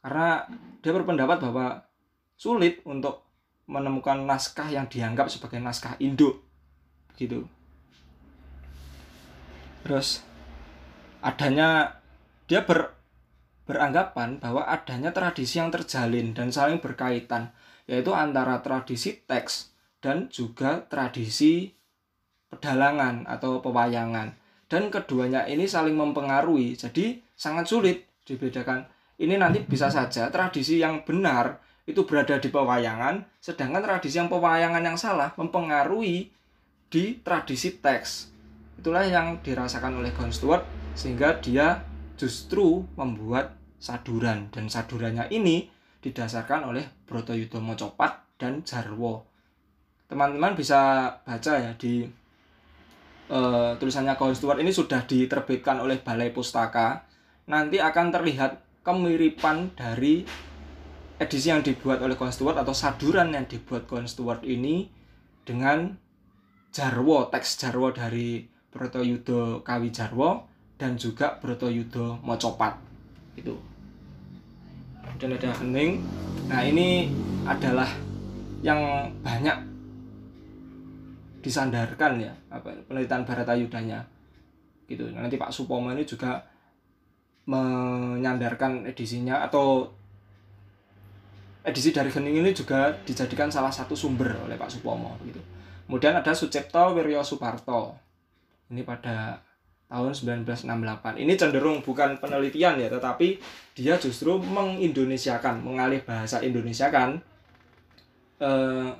Karena 0.03 0.51
dia 0.83 0.91
berpendapat 0.91 1.39
bahwa 1.39 1.87
sulit 2.35 2.83
untuk 2.83 3.23
menemukan 3.71 4.19
naskah 4.27 4.67
yang 4.67 4.91
dianggap 4.91 5.31
sebagai 5.31 5.63
naskah 5.63 5.95
induk 6.03 6.43
gitu. 7.15 7.47
Terus 9.87 10.27
adanya 11.23 12.03
dia 12.51 12.67
ber 12.67 12.99
beranggapan 13.69 14.41
bahwa 14.41 14.65
adanya 14.65 15.13
tradisi 15.13 15.61
yang 15.61 15.69
terjalin 15.69 16.33
dan 16.33 16.49
saling 16.49 16.81
berkaitan 16.81 17.53
yaitu 17.89 18.13
antara 18.13 18.61
tradisi 18.61 19.25
teks 19.25 19.73
dan 19.99 20.29
juga 20.29 20.85
tradisi 20.87 21.73
pedalangan 22.53 23.25
atau 23.25 23.65
pewayangan. 23.65 24.37
Dan 24.69 24.93
keduanya 24.93 25.49
ini 25.49 25.65
saling 25.65 25.97
mempengaruhi 25.97 26.77
jadi 26.77 27.19
sangat 27.33 27.65
sulit 27.67 28.05
dibedakan. 28.29 28.85
Ini 29.19 29.41
nanti 29.41 29.65
bisa 29.65 29.89
saja 29.89 30.29
tradisi 30.29 30.79
yang 30.79 31.03
benar 31.03 31.59
itu 31.89 32.05
berada 32.05 32.37
di 32.37 32.53
pewayangan 32.53 33.25
sedangkan 33.41 33.81
tradisi 33.81 34.21
yang 34.21 34.29
pewayangan 34.29 34.85
yang 34.85 35.01
salah 35.01 35.33
mempengaruhi 35.41 36.29
di 36.93 37.05
tradisi 37.25 37.81
teks. 37.81 38.29
Itulah 38.77 39.09
yang 39.09 39.41
dirasakan 39.41 40.05
oleh 40.05 40.13
John 40.13 40.31
Stewart 40.31 40.65
sehingga 40.93 41.41
dia 41.41 41.83
justru 42.21 42.85
membuat 42.95 43.57
saduran. 43.81 44.53
Dan 44.53 44.69
sadurannya 44.69 45.33
ini 45.33 45.78
didasarkan 46.05 46.71
oleh 46.71 46.85
Broto 47.05 47.35
Yudo 47.35 47.59
Mocopat 47.59 48.39
dan 48.39 48.63
Jarwo 48.63 49.29
teman-teman 50.09 50.57
bisa 50.57 51.13
baca 51.21 51.53
ya 51.61 51.71
di 51.77 52.09
uh, 53.29 53.77
tulisannya 53.77 54.17
Cohen 54.17 54.33
Stewart 54.33 54.59
ini 54.59 54.73
sudah 54.73 55.05
diterbitkan 55.05 55.79
oleh 55.85 56.01
Balai 56.01 56.33
Pustaka, 56.33 57.05
nanti 57.47 57.77
akan 57.77 58.09
terlihat 58.09 58.81
kemiripan 58.81 59.77
dari 59.77 60.25
edisi 61.21 61.53
yang 61.53 61.61
dibuat 61.61 62.01
oleh 62.01 62.17
Cohen 62.17 62.33
Stewart 62.33 62.57
atau 62.57 62.73
saduran 62.73 63.37
yang 63.37 63.45
dibuat 63.45 63.85
Cohen 63.85 64.09
Stewart 64.09 64.41
ini 64.49 64.89
dengan 65.45 65.93
Jarwo, 66.73 67.29
teks 67.29 67.61
Jarwo 67.61 67.93
dari 67.93 68.49
Broto 68.73 69.05
Yudo 69.05 69.61
Kawi 69.61 69.93
Jarwo 69.93 70.49
dan 70.81 70.97
juga 70.97 71.37
Broto 71.37 71.69
Yudo 71.69 72.17
Mocopat. 72.25 72.81
Itu. 73.37 73.78
Dan 75.17 75.33
ada 75.33 75.51
hening. 75.65 76.05
Nah, 76.53 76.61
ini 76.61 77.09
adalah 77.49 77.89
yang 78.61 79.09
banyak 79.25 79.57
disandarkan 81.39 82.19
ya 82.19 82.35
apa 82.51 82.75
penelitian 82.91 83.23
Baratayudanya 83.23 84.03
gitu 84.91 85.07
nanti 85.15 85.39
Pak 85.39 85.55
Supomo 85.55 85.95
ini 85.95 86.03
juga 86.03 86.43
menyandarkan 87.49 88.85
edisinya 88.85 89.47
atau 89.47 89.89
edisi 91.65 91.93
dari 91.93 92.09
Gening 92.09 92.41
ini 92.45 92.51
juga 92.57 92.93
dijadikan 93.05 93.53
salah 93.53 93.73
satu 93.73 93.93
sumber 93.93 94.37
oleh 94.45 94.57
Pak 94.57 94.73
Supomo 94.73 95.17
gitu. 95.25 95.41
Kemudian 95.89 96.17
ada 96.17 96.33
Sucipto 96.37 96.97
Wiryo 96.97 97.25
Suparto. 97.25 97.97
Ini 98.69 98.85
pada 98.85 99.41
tahun 99.89 100.13
1968. 100.13 101.17
Ini 101.17 101.33
cenderung 101.41 101.81
bukan 101.81 102.21
penelitian 102.21 102.77
ya, 102.77 102.93
tetapi 102.93 103.41
dia 103.73 103.97
justru 103.97 104.37
mengindonesiakan, 104.37 105.65
mengalih 105.65 106.05
bahasa 106.05 106.45
Indonesia 106.45 106.93
kan 106.93 107.17
eh, 108.39 108.91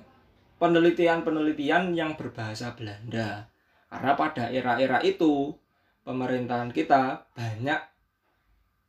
penelitian-penelitian 0.57 1.93
yang 1.93 2.17
berbahasa 2.17 2.73
Belanda. 2.73 3.47
Karena 3.89 4.13
pada 4.17 4.49
era-era 4.49 4.99
itu 5.05 5.53
pemerintahan 6.09 6.73
kita 6.73 7.29
banyak 7.37 7.81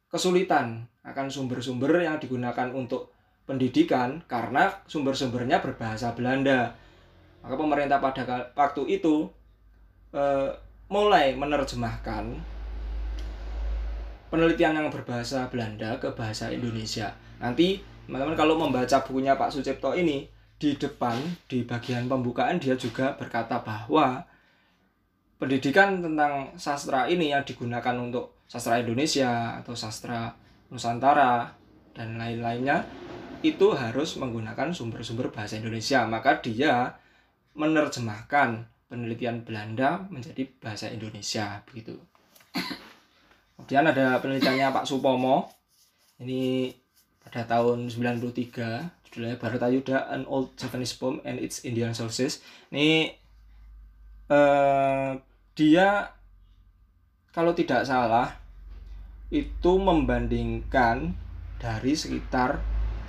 kesulitan 0.07 0.87
akan 1.03 1.27
sumber-sumber 1.27 1.99
yang 1.99 2.17
digunakan 2.17 2.71
untuk 2.71 3.11
pendidikan 3.43 4.23
karena 4.25 4.71
sumber-sumbernya 4.87 5.59
berbahasa 5.59 6.15
Belanda. 6.15 6.73
Maka 7.43 7.55
pemerintah 7.55 7.99
pada 7.99 8.23
waktu 8.55 8.87
itu 8.87 9.27
eh, 10.15 10.68
mulai 10.89 11.37
menerjemahkan 11.37 12.33
penelitian 14.33 14.73
yang 14.77 14.89
berbahasa 14.89 15.45
Belanda 15.49 15.97
ke 16.01 16.09
bahasa 16.17 16.49
Indonesia. 16.49 17.13
Nanti 17.37 17.81
teman-teman 18.09 18.33
kalau 18.33 18.57
membaca 18.57 18.97
bukunya 19.05 19.37
Pak 19.37 19.53
Sucipto 19.53 19.93
ini 19.93 20.25
di 20.59 20.75
depan 20.75 21.15
di 21.45 21.63
bagian 21.63 22.09
pembukaan 22.09 22.57
dia 22.57 22.75
juga 22.75 23.15
berkata 23.15 23.61
bahwa 23.61 24.25
pendidikan 25.39 26.03
tentang 26.03 26.51
sastra 26.59 27.07
ini 27.07 27.31
yang 27.31 27.47
digunakan 27.47 27.95
untuk 27.95 28.43
sastra 28.49 28.81
Indonesia 28.81 29.61
atau 29.61 29.71
sastra 29.77 30.35
Nusantara 30.67 31.53
dan 31.95 32.19
lain-lainnya 32.19 32.83
itu 33.39 33.71
harus 33.71 34.19
menggunakan 34.19 34.75
sumber-sumber 34.75 35.31
bahasa 35.31 35.55
Indonesia 35.55 36.03
maka 36.03 36.43
dia 36.43 36.99
menerjemahkan 37.55 38.67
penelitian 38.89 39.45
Belanda 39.45 40.03
menjadi 40.09 40.49
bahasa 40.59 40.89
Indonesia 40.89 41.61
begitu. 41.69 41.95
Kemudian 43.55 43.85
ada 43.85 44.17
penelitiannya 44.17 44.73
Pak 44.73 44.89
Supomo. 44.89 45.53
Ini 46.19 46.73
pada 47.23 47.45
tahun 47.45 47.87
93 47.87 49.07
judulnya 49.07 49.37
Bharatayuda 49.39 50.09
An 50.09 50.25
Old 50.27 50.57
Japanese 50.57 50.97
Poem 50.97 51.21
and 51.23 51.39
Its 51.39 51.63
Indian 51.63 51.93
Sources. 51.93 52.41
Ini 52.73 53.13
uh, 54.33 55.15
dia 55.53 56.11
kalau 57.29 57.53
tidak 57.53 57.85
salah 57.85 58.35
itu 59.29 59.77
membandingkan 59.77 61.13
dari 61.61 61.93
sekitar 61.93 62.57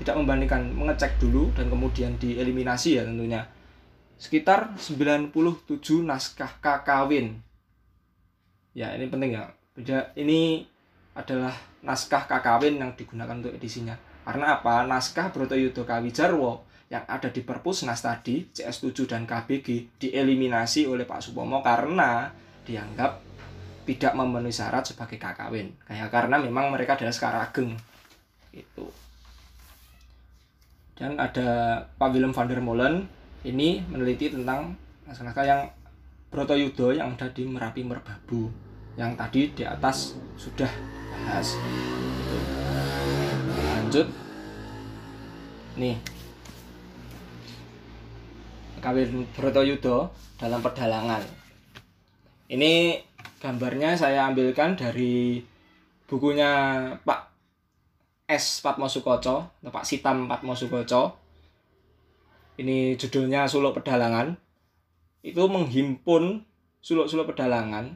tidak 0.00 0.16
membandingkan 0.16 0.72
mengecek 0.72 1.16
dulu 1.20 1.52
dan 1.56 1.68
kemudian 1.68 2.16
dieliminasi 2.16 3.00
ya 3.00 3.04
tentunya 3.04 3.44
sekitar 4.20 4.76
97 4.76 5.32
naskah 6.04 6.60
kakawin 6.60 7.40
ya 8.76 8.92
ini 8.92 9.08
penting 9.08 9.40
ya 9.40 9.48
ini 10.14 10.68
adalah 11.16 11.56
naskah 11.80 12.28
kakawin 12.28 12.76
yang 12.76 12.92
digunakan 12.92 13.40
untuk 13.40 13.56
edisinya 13.56 13.96
karena 14.30 14.60
apa? 14.60 14.84
Naskah 14.84 15.32
Brotoyudo 15.32 15.82
Kawijarwo 15.88 16.68
yang 16.90 17.06
ada 17.06 17.30
di 17.30 17.40
Perpusnas 17.42 18.02
tadi, 18.02 18.46
CS7 18.50 19.06
dan 19.10 19.22
KBG, 19.24 19.98
dieliminasi 19.98 20.90
oleh 20.90 21.06
Pak 21.06 21.22
Supomo 21.22 21.62
karena 21.62 22.28
dianggap 22.66 23.22
tidak 23.86 24.12
memenuhi 24.14 24.54
syarat 24.54 24.86
sebagai 24.86 25.16
kakawin. 25.16 25.74
Kayak 25.86 26.14
karena 26.14 26.36
memang 26.38 26.70
mereka 26.70 26.94
adalah 26.94 27.14
sekarageng. 27.14 27.74
Itu. 28.54 28.90
Dan 30.94 31.16
ada 31.16 31.80
Pak 31.96 32.08
Willem 32.12 32.30
van 32.30 32.46
der 32.50 32.60
Molen 32.60 32.94
ini 33.46 33.80
meneliti 33.88 34.32
tentang 34.32 34.76
naskah-naskah 35.08 35.46
yang 35.46 35.62
Brotoyudo 36.30 36.94
yang 36.94 37.18
ada 37.18 37.26
di 37.34 37.42
Merapi 37.42 37.82
Merbabu 37.82 38.46
yang 38.94 39.18
tadi 39.18 39.50
di 39.50 39.66
atas 39.66 40.14
sudah 40.38 40.70
bahas. 41.26 41.58
Lanjut. 43.74 44.06
Nih. 45.74 45.98
Kawin 48.80 49.28
Broto 49.36 49.60
Yudo 49.60 50.08
dalam 50.40 50.64
pedalangan 50.64 51.20
ini 52.50 52.96
gambarnya 53.38 53.94
saya 53.94 54.26
ambilkan 54.26 54.74
dari 54.74 55.38
bukunya 56.08 56.50
Pak 57.04 57.20
S. 58.26 58.64
Patmo 58.64 58.88
Sukoco 58.88 59.52
atau 59.52 59.70
Pak 59.70 59.84
Sitam 59.84 60.26
Patmo 60.26 60.56
Sukoco 60.56 61.19
ini 62.60 62.94
judulnya 63.00 63.48
Suluk 63.48 63.80
Pedalangan. 63.80 64.36
Itu 65.24 65.48
menghimpun 65.48 66.44
suluk-suluk 66.80 67.32
pedalangan. 67.32 67.92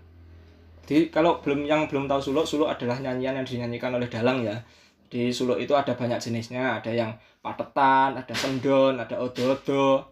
Jadi 0.85 1.09
kalau 1.09 1.41
belum 1.41 1.65
yang 1.65 1.89
belum 1.89 2.05
tahu 2.05 2.21
suluk 2.21 2.45
suluk 2.45 2.69
adalah 2.69 3.01
nyanyian 3.01 3.41
yang 3.41 3.47
dinyanyikan 3.49 3.97
oleh 3.97 4.09
dalang 4.13 4.45
ya. 4.45 4.61
Di 5.09 5.33
suluk 5.33 5.57
itu 5.57 5.73
ada 5.73 5.97
banyak 5.97 6.21
jenisnya. 6.21 6.77
Ada 6.81 6.93
yang 6.93 7.17
patetan 7.41 8.21
ada 8.21 8.35
sendon 8.37 9.01
ada 9.01 9.17
odo-odo 9.21 10.05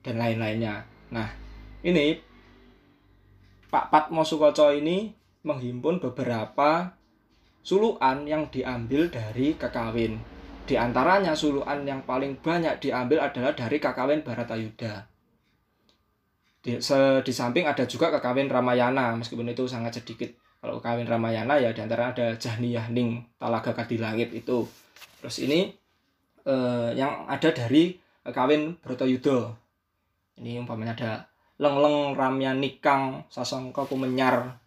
dan 0.00 0.16
lain-lainnya. 0.16 0.88
Nah 1.12 1.28
ini 1.84 2.16
Pak 3.68 3.92
Patmo 3.92 4.24
Sukoco 4.24 4.72
ini 4.72 5.12
menghimpun 5.44 6.00
beberapa 6.00 6.96
suluan 7.60 8.24
yang 8.24 8.48
diambil 8.48 9.12
dari 9.12 9.56
kekawin 9.60 10.33
di 10.64 10.74
antaranya 10.80 11.36
suluan 11.36 11.84
yang 11.84 12.00
paling 12.08 12.40
banyak 12.40 12.80
diambil 12.80 13.20
adalah 13.20 13.52
dari 13.52 13.76
kakawin 13.76 14.24
Baratayuda 14.24 15.14
di, 16.64 16.80
se, 16.80 16.96
di 17.20 17.28
samping 17.28 17.68
ada 17.68 17.84
juga 17.84 18.08
kekawin 18.08 18.48
Ramayana 18.48 19.12
meskipun 19.20 19.52
itu 19.52 19.68
sangat 19.68 20.00
sedikit. 20.00 20.32
Kalau 20.64 20.80
kekawin 20.80 21.04
Ramayana 21.04 21.60
ya 21.60 21.76
di 21.76 21.84
antara 21.84 22.16
ada 22.16 22.32
Jahniyah 22.40 22.88
Ning 22.88 23.20
Talaga 23.36 23.76
Kadilangit 23.76 24.32
itu. 24.32 24.64
Terus 25.20 25.36
ini 25.44 25.68
eh, 26.48 26.88
yang 26.96 27.28
ada 27.28 27.52
dari 27.52 28.00
kekawin 28.24 28.80
Brotoyudo 28.80 29.52
ini 30.40 30.56
umpamanya 30.56 30.96
ada 30.96 31.12
Leng-leng 31.54 32.18
Ramya 32.18 32.50
Nikang 32.56 33.30
Sasongko 33.30 33.86
Kumenyar. 33.86 34.58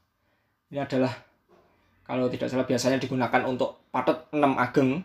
Ini 0.72 0.88
adalah 0.88 1.12
kalau 2.08 2.32
tidak 2.32 2.48
salah 2.48 2.64
biasanya 2.64 2.96
digunakan 2.96 3.44
untuk 3.44 3.92
patet 3.92 4.16
6 4.32 4.40
ageng 4.56 5.04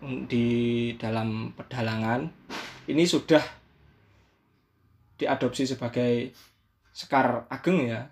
di 0.00 0.48
dalam 0.96 1.52
pedalangan 1.52 2.24
ini 2.88 3.04
sudah 3.04 3.44
diadopsi 5.20 5.68
sebagai 5.68 6.32
sekar 6.90 7.44
ageng 7.52 7.84
ya. 7.84 8.08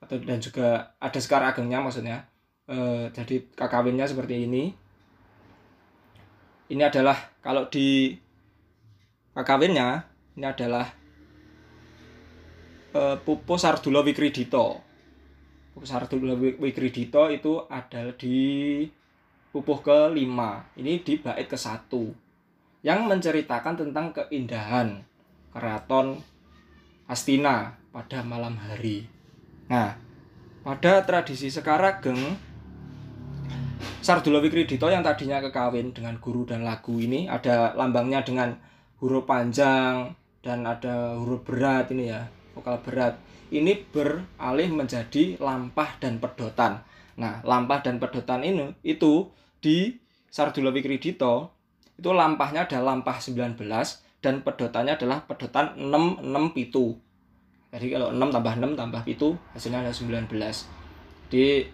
Atau 0.00 0.16
dan 0.24 0.40
juga 0.40 0.96
ada 0.96 1.20
sekar 1.20 1.44
agengnya 1.44 1.84
maksudnya. 1.84 2.24
E, 2.64 3.08
jadi 3.12 3.44
kakawinnya 3.52 4.08
seperti 4.08 4.48
ini. 4.48 4.72
Ini 6.68 6.82
adalah 6.84 7.16
kalau 7.44 7.68
di 7.68 8.16
kakawinnya 9.36 10.08
ini 10.36 10.46
adalah 10.48 10.88
e, 12.92 13.00
Pupu 13.24 13.56
Sardula 13.56 14.04
Wikridito 14.04 14.80
Pupu 15.72 15.86
Sardula 15.88 16.36
Wikridito 16.36 17.32
itu 17.32 17.64
ada 17.72 18.12
di 18.12 18.36
pupuh 19.50 19.80
kelima 19.80 20.68
ini 20.76 21.00
di 21.00 21.16
bait 21.18 21.48
ke 21.48 21.56
satu 21.56 22.12
yang 22.84 23.08
menceritakan 23.10 23.74
tentang 23.74 24.14
keindahan 24.14 25.02
keraton 25.50 26.20
Astina 27.08 27.72
pada 27.88 28.20
malam 28.20 28.54
hari. 28.60 29.08
Nah, 29.72 29.96
pada 30.60 31.00
tradisi 31.02 31.48
Sekarageng, 31.48 32.36
Sardula 34.04 34.38
Wikridito 34.44 34.86
yang 34.92 35.00
tadinya 35.00 35.40
kekawin 35.40 35.96
dengan 35.96 36.20
guru 36.20 36.44
dan 36.44 36.62
lagu 36.68 37.00
ini 37.00 37.24
ada 37.26 37.72
lambangnya 37.72 38.20
dengan 38.20 38.52
huruf 39.00 39.24
panjang 39.24 40.12
dan 40.44 40.68
ada 40.68 41.16
huruf 41.16 41.42
berat 41.48 41.88
ini 41.96 42.12
ya, 42.12 42.28
vokal 42.52 42.78
berat. 42.84 43.16
Ini 43.48 43.88
beralih 43.88 44.68
menjadi 44.68 45.40
lampah 45.40 45.96
dan 45.96 46.20
pedotan. 46.20 46.84
Nah, 47.18 47.42
lampah 47.42 47.82
dan 47.82 47.98
pedotan 47.98 48.46
ini 48.46 48.78
itu 48.86 49.26
di 49.58 49.98
Sardula 50.30 50.70
Wikridito 50.70 51.50
itu 51.98 52.10
lampahnya 52.14 52.70
ada 52.70 52.78
lampah 52.78 53.18
19 53.18 53.58
dan 54.22 54.46
pedotannya 54.46 54.94
adalah 54.94 55.26
pedotan 55.26 55.74
6 55.74 56.22
6 56.22 56.54
pitu. 56.54 56.94
Jadi 57.74 57.90
kalau 57.90 58.14
6 58.14 58.30
tambah 58.30 58.54
6 58.54 58.78
tambah 58.78 59.02
pitu 59.02 59.34
hasilnya 59.50 59.82
ada 59.82 59.92
19. 59.92 60.30
Di 61.26 61.66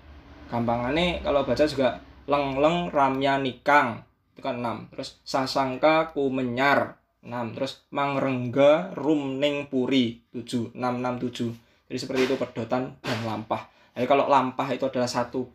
gampangannya 0.49 1.21
kalau 1.21 1.45
baca 1.45 1.65
juga 1.69 2.01
leng 2.25 2.57
leng 2.57 2.89
ramya 2.89 3.37
nikang 3.37 4.01
itu 4.33 4.41
kan 4.41 4.65
6. 4.65 4.97
Terus 4.97 5.21
sasangka 5.29 6.17
kumenyar 6.17 6.97
6. 7.21 7.53
Terus 7.53 7.85
mangrengga 7.93 8.97
rumning 8.97 9.69
puri 9.69 10.25
7 10.33 10.73
6 10.73 10.81
6 10.81 11.21
7. 11.21 11.53
Jadi 11.93 11.99
seperti 12.01 12.23
itu 12.33 12.35
pedotan 12.41 12.97
dan 13.05 13.19
lampah. 13.29 13.74
Jadi 13.95 14.07
kalau 14.11 14.27
lampah 14.27 14.69
itu 14.75 14.85
adalah 14.91 15.07
satu 15.07 15.47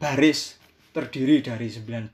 baris 0.00 0.56
terdiri 0.92 1.44
dari 1.44 1.68
19 1.68 2.10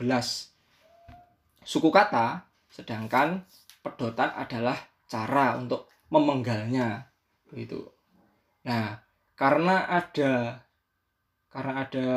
suku 1.68 1.92
kata 1.92 2.48
sedangkan 2.72 3.44
pedotan 3.84 4.32
adalah 4.32 4.76
cara 5.04 5.60
untuk 5.60 5.92
memenggalnya. 6.08 7.12
Begitu. 7.52 7.84
Nah 8.64 9.04
karena 9.36 9.84
ada 9.84 10.64
karena 11.52 11.72
ada 11.84 12.08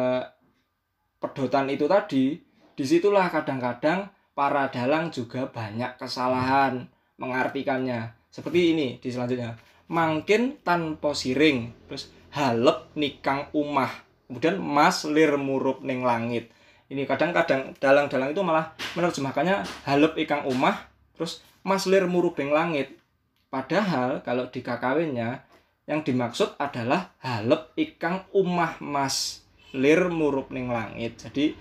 pedotan 1.19 1.67
itu 1.67 1.85
tadi 1.91 2.39
di 2.75 2.85
situlah 2.87 3.27
kadang-kadang 3.27 4.07
para 4.31 4.71
dalang 4.71 5.11
juga 5.11 5.51
banyak 5.51 5.99
kesalahan 5.99 6.87
mengartikannya. 7.19 8.15
Seperti 8.31 8.71
ini 8.71 8.87
di 9.03 9.11
selanjutnya. 9.11 9.59
Mangkin 9.91 10.63
tanpa 10.63 11.11
siring. 11.11 11.67
Terus 11.91 12.07
halep 12.31 12.91
nikang 12.95 13.47
umah 13.51 13.91
kemudian 14.27 14.59
mas 14.59 15.03
lir 15.03 15.35
murup 15.35 15.83
ning 15.83 16.03
langit 16.03 16.51
ini 16.91 17.07
kadang-kadang 17.07 17.71
dalang-dalang 17.79 18.35
itu 18.35 18.43
malah 18.43 18.75
menerjemahkannya 18.99 19.63
halep 19.87 20.19
ikang 20.19 20.43
umah 20.43 20.91
terus 21.15 21.39
Mas 21.63 21.85
Lir 21.85 22.03
murubeng 22.09 22.51
langit. 22.51 22.97
Padahal 23.47 24.19
kalau 24.27 24.51
di 24.51 24.59
kakawinnya 24.59 25.47
yang 25.85 26.03
dimaksud 26.03 26.59
adalah 26.59 27.15
halep 27.23 27.71
ikang 27.79 28.27
umah 28.35 28.75
mas 28.83 29.45
lir 29.71 30.11
murup 30.11 30.51
ning 30.51 30.67
langit. 30.67 31.15
Jadi 31.15 31.55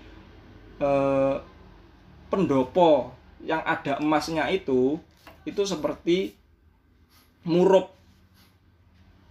eh, 0.83 1.35
pendopo 2.27 3.15
yang 3.39 3.63
ada 3.63 4.03
emasnya 4.03 4.51
itu 4.51 4.99
itu 5.47 5.61
seperti 5.63 6.35
murup 7.47 7.95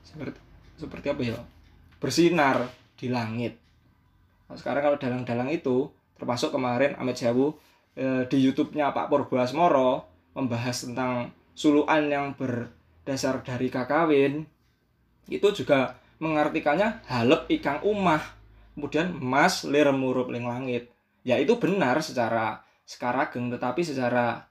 seperti 0.03 0.50
seperti 0.81 1.13
apa 1.13 1.23
ya? 1.23 1.39
Bersinar 2.01 2.65
di 2.97 3.13
langit. 3.13 3.61
Nah, 4.49 4.57
sekarang 4.57 4.83
kalau 4.83 4.99
dalang-dalang 4.99 5.53
itu 5.53 5.93
termasuk 6.17 6.57
kemarin 6.57 6.97
Amit 6.97 7.21
Sewu 7.21 7.55
eh, 7.95 8.25
di 8.27 8.39
YouTube-nya 8.41 8.97
Pak 8.97 9.13
Purbo 9.13 9.37
Asmoro 9.37 10.09
membahas 10.33 10.89
tentang 10.89 11.31
suluan 11.53 12.09
yang 12.09 12.33
berdasar 12.33 13.45
dari 13.45 13.69
kakawin 13.69 14.49
itu 15.29 15.49
juga 15.53 16.01
mengartikannya 16.21 17.05
halep 17.09 17.49
ikang 17.49 17.81
umah 17.85 18.21
kemudian 18.75 19.13
mas 19.17 19.69
lir 19.69 19.89
murup 19.93 20.33
ling 20.33 20.49
langit. 20.49 20.89
Ya 21.21 21.37
itu 21.37 21.61
benar 21.61 22.01
secara 22.01 22.65
sekarageng 22.89 23.53
tetapi 23.53 23.85
secara 23.85 24.49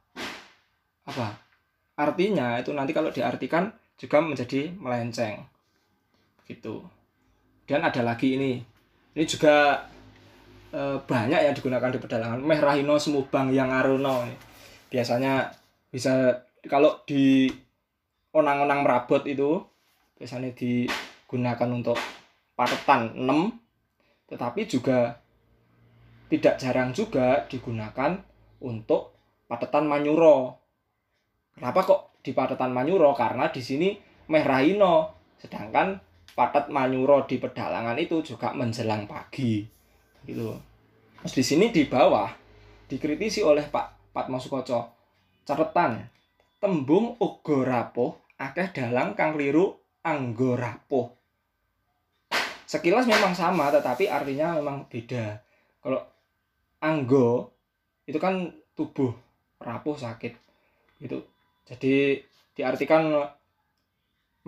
apa? 1.03 1.27
Artinya 1.97 2.61
itu 2.61 2.71
nanti 2.71 2.93
kalau 2.93 3.09
diartikan 3.09 3.73
juga 3.99 4.23
menjadi 4.23 4.71
melenceng 4.77 5.43
gitu. 6.49 6.81
Dan 7.69 7.85
ada 7.85 8.01
lagi 8.01 8.33
ini. 8.33 8.57
Ini 9.13 9.23
juga 9.29 9.85
e, 10.73 10.97
banyak 10.97 11.39
yang 11.45 11.53
digunakan 11.53 11.93
di 11.93 12.01
pedalangan 12.01 12.41
meh 12.41 12.57
rahino 12.57 12.97
semubang 12.97 13.53
yang 13.53 13.69
aruno. 13.69 14.25
Biasanya 14.89 15.53
bisa 15.93 16.33
kalau 16.65 17.05
di 17.05 17.45
onang-onang 18.33 18.81
merabot 18.81 19.21
itu 19.29 19.61
biasanya 20.17 20.51
digunakan 20.57 21.69
untuk 21.69 21.95
paretan 22.57 23.15
6 23.15 24.29
tetapi 24.29 24.61
juga 24.69 25.17
tidak 26.29 26.61
jarang 26.61 26.93
juga 26.93 27.49
digunakan 27.49 28.21
untuk 28.61 29.17
patetan 29.49 29.89
manyuro. 29.89 30.61
Kenapa 31.57 31.81
kok 31.81 32.01
di 32.21 32.31
patetan 32.37 32.69
manyuro? 32.69 33.17
Karena 33.17 33.49
di 33.49 33.57
sini 33.65 33.97
merahino, 34.29 35.17
sedangkan 35.41 35.97
patet 36.39 36.71
manyuro 36.71 37.27
di 37.27 37.35
pedalangan 37.35 37.99
itu 37.99 38.23
juga 38.23 38.55
menjelang 38.55 39.03
pagi. 39.03 39.67
Gitu. 40.23 40.55
Terus 41.19 41.35
di 41.35 41.43
sini 41.43 41.65
di 41.67 41.83
bawah 41.83 42.31
dikritisi 42.87 43.43
oleh 43.43 43.67
Pak 43.67 44.15
Patmo 44.15 44.39
Sukoco 44.39 44.95
Catatan. 45.43 45.99
Tembung 46.63 47.19
uga 47.19 47.57
rapuh 47.67 48.15
akeh 48.39 48.71
dalang 48.71 49.19
kang 49.19 49.35
kliru 49.35 49.75
anggo 50.07 50.55
rapuh. 50.55 51.11
Sekilas 52.63 53.03
memang 53.03 53.35
sama 53.35 53.67
tetapi 53.75 54.07
artinya 54.07 54.55
memang 54.55 54.87
beda. 54.87 55.43
Kalau 55.83 55.99
anggo 56.79 57.51
itu 58.07 58.15
kan 58.15 58.47
tubuh 58.79 59.11
rapuh 59.59 59.99
sakit 59.99 60.39
gitu. 61.03 61.19
Jadi 61.67 62.23
diartikan 62.55 63.11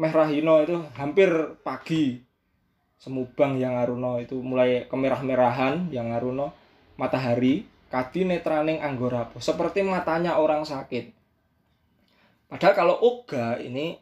Meh 0.01 0.09
Rahino 0.09 0.65
itu 0.65 0.81
hampir 0.97 1.29
pagi. 1.61 2.17
Semubang 2.97 3.61
yang 3.61 3.77
aruno 3.77 4.17
itu 4.17 4.33
mulai 4.41 4.89
kemerah-merahan 4.89 5.93
yang 5.93 6.09
aruno 6.09 6.57
matahari 6.97 7.69
kadi 7.93 8.25
netraning 8.25 8.81
anggorapo 8.81 9.37
seperti 9.37 9.85
matanya 9.85 10.41
orang 10.41 10.65
sakit. 10.65 11.13
Padahal 12.49 12.73
kalau 12.73 12.95
oga 12.97 13.61
ini 13.61 13.97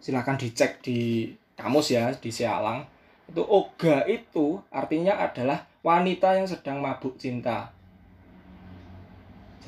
silahkan 0.00 0.40
dicek 0.40 0.80
di 0.80 1.28
kamus 1.60 1.92
ya 1.92 2.12
di 2.16 2.32
Sialang 2.32 2.84
itu 3.28 3.44
oga 3.44 4.08
itu 4.08 4.60
artinya 4.72 5.20
adalah 5.20 5.68
wanita 5.84 6.40
yang 6.40 6.48
sedang 6.48 6.80
mabuk 6.80 7.20
cinta. 7.20 7.68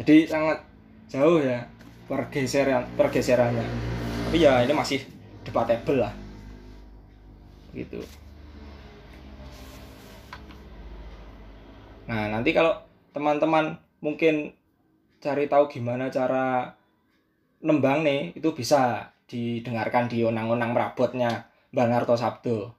Jadi 0.01 0.24
sangat 0.24 0.64
jauh 1.12 1.40
ya 1.40 1.68
pergeseran 2.09 2.88
pergeserannya. 2.97 3.64
Tapi 4.28 4.42
ya 4.42 4.61
ini 4.66 4.74
masih 4.74 5.14
debatable 5.45 6.01
lah 6.03 6.14
gitu 7.76 8.01
Nah, 12.05 12.28
nanti 12.28 12.53
kalau 12.53 12.76
teman-teman 13.16 13.80
mungkin 14.05 14.53
cari 15.24 15.49
tahu 15.49 15.72
gimana 15.72 16.12
cara 16.12 16.76
nembang 17.64 18.05
nih, 18.05 18.36
itu 18.36 18.53
bisa 18.53 19.09
didengarkan 19.24 20.12
di 20.12 20.20
onang-onang 20.20 20.76
merabotnya 20.76 21.49
Mbak 21.72 21.86
Narto 21.88 22.14
Sabdo. 22.20 22.76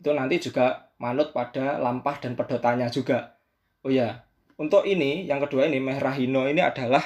Itu 0.00 0.16
nanti 0.16 0.40
juga 0.40 0.88
manut 0.96 1.36
pada 1.36 1.76
lampah 1.76 2.16
dan 2.16 2.32
pedotannya 2.32 2.88
juga. 2.88 3.36
Oh 3.84 3.92
ya, 3.92 4.24
untuk 4.56 4.88
ini 4.88 5.28
yang 5.28 5.44
kedua 5.44 5.68
ini 5.68 5.76
Mehrahino 5.76 6.48
ini 6.48 6.64
adalah 6.64 7.04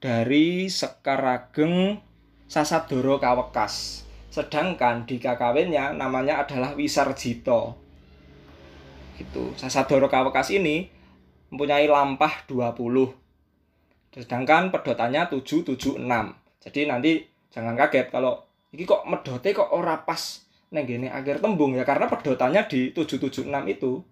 dari 0.00 0.72
Sekarageng 0.72 2.00
Sasadoro 2.48 3.20
Kawekas. 3.20 4.02
Sedangkan 4.32 5.04
di 5.04 5.20
kakawinnya 5.20 5.92
namanya 5.92 6.40
adalah 6.40 6.72
Wisarjito 6.72 7.76
gitu. 9.20 9.52
Sasadoro 9.54 10.08
Kawekas 10.08 10.48
ini 10.56 10.88
mempunyai 11.52 11.84
lampah 11.84 12.48
20. 12.48 14.16
Sedangkan 14.16 14.72
pedotannya 14.72 15.28
776. 15.28 16.00
Jadi 16.64 16.80
nanti 16.88 17.22
jangan 17.52 17.76
kaget 17.76 18.08
kalau 18.08 18.48
ini 18.72 18.84
kok 18.84 19.04
medote 19.08 19.52
kok 19.52 19.72
ora 19.72 20.04
pas 20.04 20.44
neng 20.68 20.84
gini 20.84 21.08
akhir 21.08 21.40
tembung 21.40 21.72
ya 21.72 21.84
karena 21.88 22.04
pedotannya 22.12 22.68
di 22.68 22.92
776 22.92 23.48
itu 23.72 24.04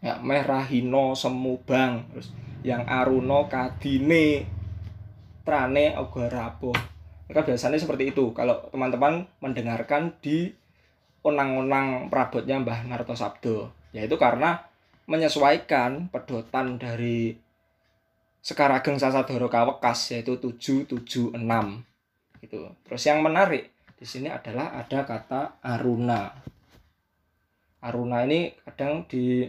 ya 0.00 0.16
merahino 0.24 1.12
semubang 1.12 2.08
terus 2.08 2.32
yang 2.64 2.88
aruno 2.88 3.44
kadine 3.44 4.48
trane 5.44 5.92
ogarapo 6.00 6.72
mereka 7.26 7.42
biasanya 7.42 7.78
seperti 7.78 8.14
itu 8.14 8.30
kalau 8.30 8.70
teman-teman 8.70 9.26
mendengarkan 9.42 10.14
di 10.22 10.54
onang-onang 11.26 12.06
perabotnya 12.06 12.62
Mbah 12.62 12.86
Narto 12.86 13.18
Sabdo 13.18 13.74
yaitu 13.90 14.14
karena 14.14 14.62
menyesuaikan 15.10 16.10
pedotan 16.10 16.78
dari 16.78 17.34
Sekarageng 18.46 18.94
Sasadoro 18.94 19.50
Kawekas 19.50 20.14
yaitu 20.14 20.38
776 20.38 21.34
gitu. 22.46 22.70
Terus 22.86 23.02
yang 23.02 23.18
menarik 23.26 23.74
di 23.98 24.06
sini 24.06 24.30
adalah 24.30 24.70
ada 24.78 25.02
kata 25.02 25.58
aruna. 25.66 26.30
Aruna 27.82 28.22
ini 28.22 28.54
kadang 28.62 29.02
di 29.10 29.42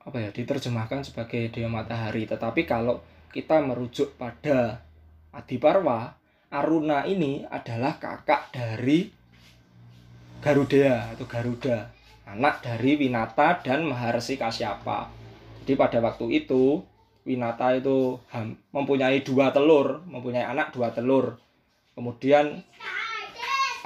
apa 0.00 0.16
ya 0.20 0.30
diterjemahkan 0.32 1.00
sebagai 1.06 1.48
dewa 1.48 1.80
matahari, 1.80 2.28
tetapi 2.28 2.68
kalau 2.68 3.00
kita 3.30 3.62
merujuk 3.62 4.16
pada 4.20 4.82
Adiparwa, 5.30 6.10
Aruna 6.50 7.06
ini 7.06 7.46
adalah 7.46 8.02
kakak 8.02 8.50
dari 8.50 9.06
Garuda 10.42 11.14
atau 11.14 11.26
Garuda, 11.30 11.86
anak 12.26 12.66
dari 12.66 12.98
Winata 12.98 13.62
dan 13.62 13.86
Maharsi 13.86 14.34
Kasyapa. 14.34 15.06
Jadi 15.62 15.78
pada 15.78 16.02
waktu 16.02 16.26
itu 16.42 16.82
Winata 17.22 17.76
itu 17.78 18.18
mempunyai 18.74 19.22
dua 19.22 19.54
telur, 19.54 20.02
mempunyai 20.08 20.42
anak 20.42 20.74
dua 20.74 20.90
telur. 20.90 21.38
Kemudian 21.94 22.66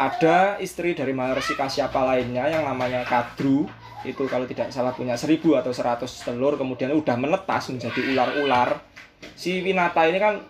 ada 0.00 0.56
istri 0.64 0.96
dari 0.96 1.12
Maharsi 1.12 1.52
Kasyapa 1.52 2.00
lainnya 2.08 2.48
yang 2.48 2.64
namanya 2.64 3.04
Kadru 3.04 3.68
itu 4.04 4.24
kalau 4.28 4.44
tidak 4.44 4.72
salah 4.72 4.92
punya 4.92 5.16
seribu 5.16 5.56
atau 5.56 5.72
seratus 5.72 6.24
telur 6.24 6.60
kemudian 6.60 6.92
udah 6.92 7.16
menetas 7.16 7.72
menjadi 7.72 8.12
ular-ular 8.12 8.84
si 9.32 9.64
Winata 9.64 10.04
ini 10.04 10.20
kan 10.20 10.44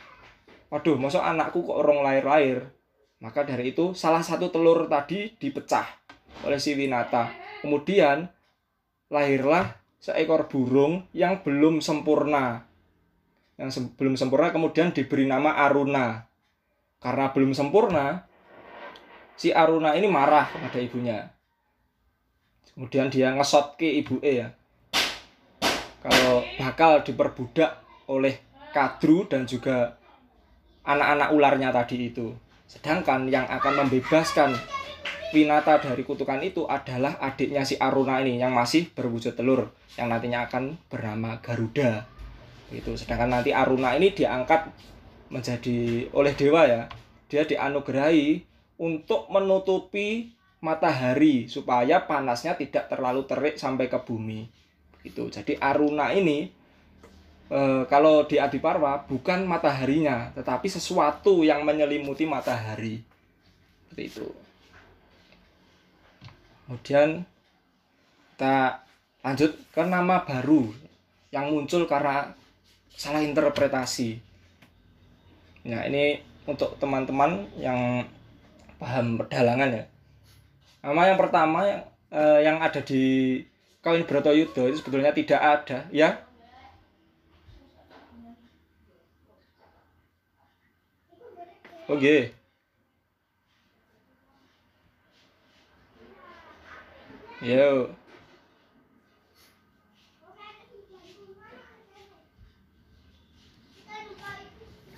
waduh 0.75 0.99
masuk 0.99 1.23
anakku 1.23 1.63
kok 1.63 1.79
orang 1.79 2.03
lahir-lahir 2.03 2.75
maka 3.23 3.47
dari 3.47 3.71
itu 3.71 3.95
salah 3.95 4.21
satu 4.21 4.51
telur 4.51 4.91
tadi 4.91 5.33
dipecah 5.39 5.87
oleh 6.45 6.61
si 6.61 6.77
Winata. 6.77 7.33
Kemudian 7.65 8.29
lahirlah 9.09 9.81
seekor 9.97 10.51
burung 10.53 11.09
yang 11.17 11.41
belum 11.41 11.81
sempurna. 11.81 12.69
Yang 13.57 13.71
se 13.71 13.81
belum 13.97 14.21
sempurna 14.21 14.53
kemudian 14.53 14.93
diberi 14.93 15.25
nama 15.25 15.57
Aruna. 15.65 16.29
Karena 17.01 17.33
belum 17.33 17.57
sempurna, 17.57 18.29
si 19.41 19.57
Aruna 19.57 19.97
ini 19.97 20.05
marah 20.05 20.45
kepada 20.53 20.81
ibunya. 20.81 21.33
Kemudian 22.77 23.09
dia 23.09 23.33
ngesot 23.33 23.81
ke 23.81 23.89
ibu 24.05 24.21
E 24.21 24.33
ya. 24.45 24.49
Kalau 26.05 26.45
bakal 26.61 27.01
diperbudak 27.01 27.81
oleh 28.13 28.37
Kadru 28.75 29.25
dan 29.25 29.49
juga 29.49 29.97
anak-anak 30.85 31.29
ularnya 31.33 31.69
tadi 31.73 32.13
itu. 32.13 32.33
Sedangkan 32.69 33.29
yang 33.29 33.45
akan 33.49 33.85
membebaskan 33.85 34.53
Winata 35.35 35.83
dari 35.83 36.07
kutukan 36.07 36.39
itu 36.47 36.63
adalah 36.71 37.19
adiknya 37.19 37.67
si 37.67 37.75
Aruna 37.75 38.23
ini 38.23 38.39
yang 38.39 38.55
masih 38.55 38.95
berwujud 38.95 39.35
telur 39.35 39.75
yang 39.99 40.07
nantinya 40.07 40.47
akan 40.47 40.79
bernama 40.87 41.43
Garuda. 41.43 42.07
Itu. 42.71 42.95
Sedangkan 42.95 43.35
nanti 43.35 43.51
Aruna 43.51 43.99
ini 43.99 44.15
diangkat 44.15 44.71
menjadi 45.35 46.07
oleh 46.15 46.39
dewa 46.39 46.71
ya. 46.71 46.87
Dia 47.27 47.43
dianugerahi 47.51 48.47
untuk 48.79 49.27
menutupi 49.27 50.31
matahari 50.63 51.51
supaya 51.51 52.07
panasnya 52.07 52.55
tidak 52.55 52.87
terlalu 52.87 53.27
terik 53.27 53.59
sampai 53.59 53.91
ke 53.91 53.99
bumi. 54.07 54.47
Itu. 55.03 55.35
Jadi 55.35 55.59
Aruna 55.59 56.15
ini 56.15 56.47
e, 57.49 57.61
kalau 57.89 58.25
di 58.25 58.41
Adiparwa 58.41 59.05
bukan 59.05 59.45
mataharinya, 59.45 60.33
tetapi 60.37 60.67
sesuatu 60.69 61.45
yang 61.45 61.65
menyelimuti 61.65 62.25
matahari. 62.25 63.03
Seperti 63.85 64.03
itu. 64.09 64.27
Kemudian 66.65 67.25
kita 68.35 68.81
lanjut 69.21 69.53
ke 69.73 69.83
nama 69.85 70.25
baru 70.25 70.73
yang 71.33 71.53
muncul 71.53 71.85
karena 71.85 72.33
salah 72.93 73.21
interpretasi. 73.21 74.21
Nah, 75.65 75.85
ini 75.89 76.21
untuk 76.45 76.77
teman-teman 76.77 77.49
yang 77.57 78.05
paham 78.77 79.17
pedalangan 79.17 79.81
ya. 79.81 79.85
Nama 80.85 81.03
yang 81.13 81.19
pertama 81.21 81.65
yang 81.65 81.83
eh, 82.13 82.41
yang 82.45 82.57
ada 82.61 82.81
di 82.85 83.03
Kawin 83.81 84.05
Brotoyudo 84.09 84.69
itu 84.69 84.81
sebetulnya 84.81 85.13
tidak 85.13 85.41
ada, 85.41 85.89
ya 85.93 86.25
Oke. 91.85 92.01
Okay. 92.01 92.21
Yo. 97.45 97.93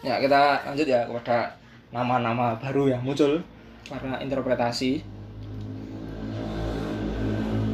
Ya, 0.06 0.22
kita 0.22 0.62
lanjut 0.62 0.86
ya 0.86 1.02
kepada 1.10 1.58
nama-nama 1.90 2.54
baru 2.62 2.86
yang 2.86 3.02
muncul 3.02 3.42
karena 3.90 4.22
interpretasi. 4.22 5.02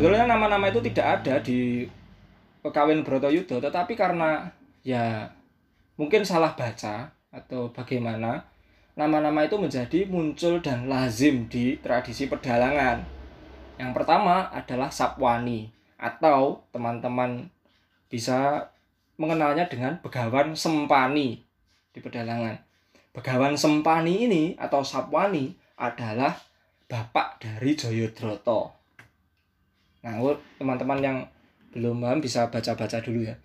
Sebetulnya 0.01 0.25
nama-nama 0.25 0.73
itu 0.73 0.81
tidak 0.89 1.21
ada 1.21 1.37
di 1.45 1.85
Pekawin 2.65 3.05
Brotoyudo, 3.05 3.61
tetapi 3.61 3.93
karena 3.93 4.49
ya 4.81 5.29
mungkin 6.01 6.25
salah 6.25 6.57
baca 6.57 7.13
atau 7.29 7.69
bagaimana 7.69 8.52
nama-nama 8.93 9.49
itu 9.49 9.57
menjadi 9.57 10.05
muncul 10.09 10.61
dan 10.61 10.89
lazim 10.89 11.49
di 11.49 11.81
tradisi 11.81 12.29
pedalangan. 12.29 13.05
Yang 13.81 13.93
pertama 13.97 14.53
adalah 14.53 14.93
Sapwani 14.93 15.73
atau 15.97 16.61
teman-teman 16.75 17.49
bisa 18.13 18.69
mengenalnya 19.17 19.65
dengan 19.71 19.97
Begawan 20.05 20.53
Sempani 20.53 21.41
di 21.93 22.01
pedalangan. 22.01 22.61
Begawan 23.17 23.57
Sempani 23.57 24.29
ini 24.29 24.45
atau 24.61 24.85
Sapwani 24.85 25.57
adalah 25.81 26.37
bapak 26.89 27.41
dari 27.41 27.73
Joyodroto. 27.73 28.73
Nah, 30.05 30.19
teman-teman 30.61 31.01
yang 31.01 31.19
belum 31.73 32.05
paham 32.05 32.21
bisa 32.21 32.53
baca-baca 32.53 33.01
dulu 33.01 33.25
ya. 33.25 33.37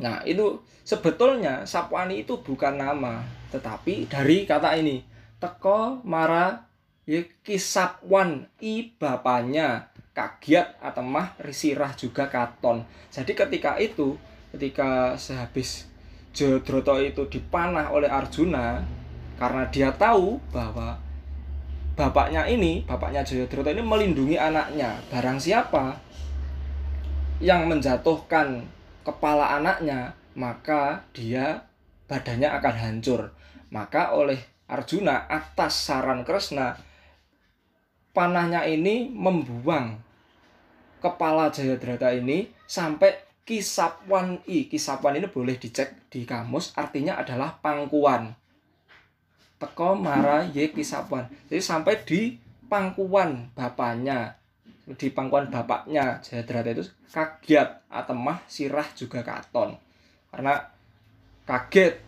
Nah, 0.00 0.24
itu 0.24 0.64
sebetulnya 0.82 1.68
Sapwani 1.68 2.24
itu 2.24 2.40
bukan 2.40 2.80
nama, 2.80 3.20
tetapi 3.52 4.08
dari 4.08 4.48
kata 4.48 4.74
ini 4.80 5.04
teko 5.36 6.00
mara 6.04 6.68
ya 7.04 7.24
kisapwan 7.44 8.48
i 8.60 8.92
bapaknya 8.96 9.88
kagiat 10.16 10.80
atau 10.80 11.04
mah 11.04 11.36
risirah 11.40 11.92
juga 11.96 12.28
katon. 12.28 12.84
Jadi 13.12 13.32
ketika 13.36 13.76
itu 13.76 14.16
ketika 14.50 15.14
sehabis 15.14 15.86
Jodroto 16.30 16.94
itu 17.02 17.26
dipanah 17.26 17.90
oleh 17.90 18.06
Arjuna 18.06 18.82
karena 19.34 19.66
dia 19.72 19.90
tahu 19.90 20.38
bahwa 20.54 20.94
bapaknya 21.98 22.46
ini 22.46 22.86
bapaknya 22.86 23.26
Jayadrota 23.26 23.74
ini 23.74 23.82
melindungi 23.82 24.36
anaknya. 24.38 25.00
Barang 25.10 25.42
siapa 25.42 25.98
yang 27.40 27.66
menjatuhkan 27.66 28.62
kepala 29.10 29.58
anaknya 29.58 30.14
maka 30.38 31.02
dia 31.10 31.66
badannya 32.06 32.46
akan 32.46 32.74
hancur. 32.78 33.34
Maka 33.74 34.14
oleh 34.14 34.38
Arjuna 34.70 35.26
atas 35.26 35.90
saran 35.90 36.22
Kresna 36.22 36.78
panahnya 38.14 38.62
ini 38.66 39.10
membuang 39.10 39.98
kepala 41.02 41.50
Jayadrata 41.50 42.14
ini 42.14 42.50
sampai 42.70 43.18
kisapwan 43.42 44.38
i. 44.46 44.70
Kisapwan 44.70 45.18
ini 45.18 45.26
boleh 45.26 45.58
dicek 45.58 46.06
di 46.06 46.22
kamus 46.22 46.70
artinya 46.78 47.18
adalah 47.18 47.58
pangkuan. 47.58 48.34
Teko 49.58 49.98
mara 49.98 50.46
ye 50.46 50.70
kisapwan. 50.70 51.26
Jadi 51.50 51.62
sampai 51.62 51.94
di 52.06 52.38
pangkuan 52.70 53.50
bapaknya 53.58 54.39
di 54.86 55.08
pangkuan 55.12 55.52
bapaknya 55.52 56.18
Jayadrata 56.24 56.70
itu 56.72 56.84
kaget 57.10 57.68
atemah 57.90 58.38
sirah 58.46 58.88
juga 58.96 59.20
katon. 59.20 59.76
Karena 60.30 60.60
kaget 61.44 62.00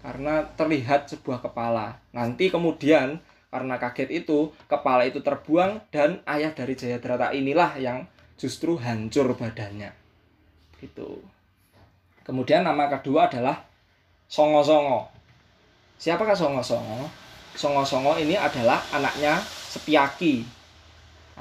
karena 0.00 0.46
terlihat 0.54 1.10
sebuah 1.10 1.42
kepala. 1.42 1.98
Nanti 2.14 2.48
kemudian 2.48 3.18
karena 3.48 3.80
kaget 3.80 4.24
itu 4.24 4.52
kepala 4.68 5.08
itu 5.08 5.24
terbuang 5.24 5.88
dan 5.90 6.20
ayah 6.28 6.52
dari 6.54 6.74
Jayadrata 6.76 7.32
inilah 7.34 7.76
yang 7.80 8.06
justru 8.38 8.78
hancur 8.78 9.34
badannya. 9.34 9.90
Gitu. 10.78 11.18
Kemudian 12.22 12.62
nama 12.62 12.86
kedua 12.92 13.26
adalah 13.26 13.64
Songo 14.28 14.60
Songo 14.60 15.08
siapakah 15.98 16.36
Songo 16.36 16.62
Songo 16.62 17.10
Songo 17.56 17.82
Songo 17.82 18.14
ini 18.20 18.38
adalah 18.38 18.78
anaknya 18.94 19.40
Sepiaki 19.68 20.46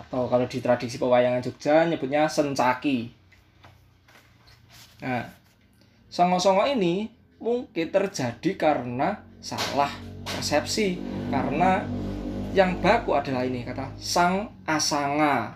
atau 0.06 0.30
kalau 0.30 0.46
di 0.46 0.62
tradisi 0.62 1.02
pewayangan 1.02 1.42
Jogja 1.42 1.86
nyebutnya 1.90 2.30
Sencaki 2.30 3.10
nah 5.02 5.26
Songo 6.08 6.40
Songo 6.40 6.64
ini 6.64 7.12
mungkin 7.38 7.92
terjadi 7.92 8.58
karena 8.58 9.22
salah 9.44 9.92
persepsi. 10.26 10.98
Karena 11.30 11.84
yang 12.56 12.80
baku 12.82 13.14
adalah 13.14 13.46
ini 13.46 13.62
kata 13.62 13.94
sang 14.00 14.50
asanga. 14.66 15.56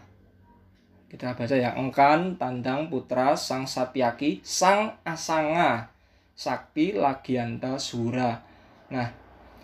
Kita 1.09 1.35
baca 1.35 1.55
ya. 1.55 1.75
Engkan 1.75 2.39
tandang 2.39 2.87
putra 2.87 3.35
sang 3.35 3.67
sapiaki 3.67 4.39
sang 4.43 4.95
asanga. 5.03 5.91
Sakti 6.35 6.95
lagianta 6.95 7.79
sura. 7.79 8.43
Nah 8.91 9.07